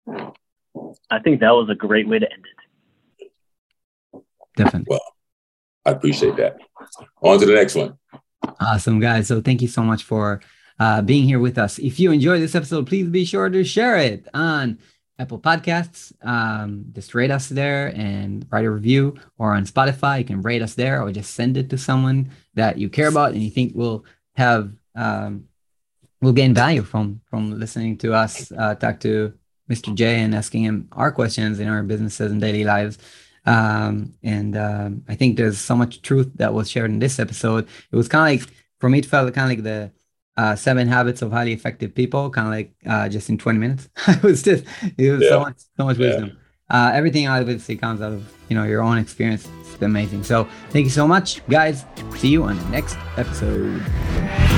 I 0.07 1.19
think 1.19 1.41
that 1.41 1.51
was 1.51 1.67
a 1.69 1.75
great 1.75 2.07
way 2.07 2.19
to 2.19 2.31
end 2.31 2.45
it. 2.45 4.21
Definitely. 4.55 4.87
Well, 4.91 5.14
I 5.85 5.91
appreciate 5.91 6.35
that. 6.37 6.57
On 7.21 7.39
to 7.39 7.45
the 7.45 7.53
next 7.53 7.75
one. 7.75 7.97
Awesome, 8.59 8.99
guys. 8.99 9.27
So 9.27 9.41
thank 9.41 9.61
you 9.61 9.67
so 9.67 9.83
much 9.83 10.03
for 10.03 10.41
uh, 10.79 11.01
being 11.01 11.23
here 11.23 11.39
with 11.39 11.57
us. 11.57 11.79
If 11.79 11.99
you 11.99 12.11
enjoyed 12.11 12.41
this 12.41 12.55
episode, 12.55 12.87
please 12.87 13.07
be 13.07 13.25
sure 13.25 13.49
to 13.49 13.63
share 13.63 13.97
it 13.97 14.27
on 14.33 14.79
Apple 15.17 15.39
Podcasts. 15.39 16.11
Um, 16.25 16.85
just 16.91 17.15
rate 17.15 17.31
us 17.31 17.47
there 17.49 17.87
and 17.95 18.45
write 18.51 18.65
a 18.65 18.71
review, 18.71 19.15
or 19.37 19.53
on 19.53 19.65
Spotify, 19.65 20.19
you 20.19 20.25
can 20.25 20.41
rate 20.41 20.61
us 20.61 20.73
there, 20.73 21.01
or 21.01 21.11
just 21.11 21.33
send 21.33 21.57
it 21.57 21.69
to 21.69 21.77
someone 21.77 22.31
that 22.55 22.77
you 22.77 22.89
care 22.89 23.07
about 23.07 23.33
and 23.33 23.41
you 23.41 23.49
think 23.49 23.73
will 23.75 24.05
have 24.35 24.71
um, 24.95 25.45
will 26.21 26.33
gain 26.33 26.53
value 26.53 26.83
from 26.83 27.21
from 27.25 27.59
listening 27.59 27.97
to 27.97 28.13
us 28.13 28.51
uh, 28.51 28.75
talk 28.75 28.99
to 29.01 29.33
Mr. 29.69 29.93
J 29.93 30.21
and 30.21 30.35
asking 30.35 30.63
him 30.63 30.87
our 30.91 31.11
questions 31.11 31.59
in 31.59 31.67
our 31.67 31.83
businesses 31.83 32.31
and 32.31 32.41
daily 32.41 32.63
lives. 32.63 32.97
Um, 33.45 34.13
and 34.23 34.57
um, 34.57 35.03
I 35.07 35.15
think 35.15 35.37
there's 35.37 35.59
so 35.59 35.75
much 35.75 36.01
truth 36.01 36.31
that 36.35 36.53
was 36.53 36.69
shared 36.69 36.91
in 36.91 36.99
this 36.99 37.19
episode. 37.19 37.67
It 37.91 37.95
was 37.95 38.07
kind 38.07 38.35
of 38.35 38.41
like, 38.41 38.55
for 38.79 38.89
me, 38.89 38.99
it 38.99 39.05
felt 39.05 39.33
kind 39.33 39.51
of 39.51 39.57
like 39.57 39.63
the 39.63 39.91
uh, 40.37 40.55
seven 40.55 40.87
habits 40.87 41.21
of 41.21 41.31
highly 41.31 41.53
effective 41.53 41.93
people, 41.93 42.29
kind 42.29 42.47
of 42.47 42.53
like 42.53 42.73
uh, 42.85 43.09
just 43.09 43.29
in 43.29 43.37
20 43.37 43.59
minutes. 43.59 43.89
it 44.07 44.23
was 44.23 44.43
just, 44.43 44.65
it 44.97 45.11
was 45.11 45.21
yeah. 45.23 45.29
so 45.29 45.39
much, 45.39 45.57
so 45.77 45.85
much 45.85 45.97
yeah. 45.97 46.07
wisdom. 46.07 46.37
Uh, 46.69 46.91
everything 46.93 47.25
it 47.25 47.77
comes 47.77 48.01
out 48.01 48.11
of, 48.11 48.33
you 48.49 48.55
know, 48.55 48.63
your 48.63 48.81
own 48.81 48.97
experience. 48.97 49.47
It's 49.61 49.81
amazing. 49.81 50.23
So 50.23 50.47
thank 50.71 50.85
you 50.85 50.89
so 50.89 51.07
much, 51.07 51.45
guys. 51.47 51.85
See 52.15 52.29
you 52.29 52.43
on 52.43 52.57
the 52.57 52.69
next 52.69 52.97
episode. 53.17 54.54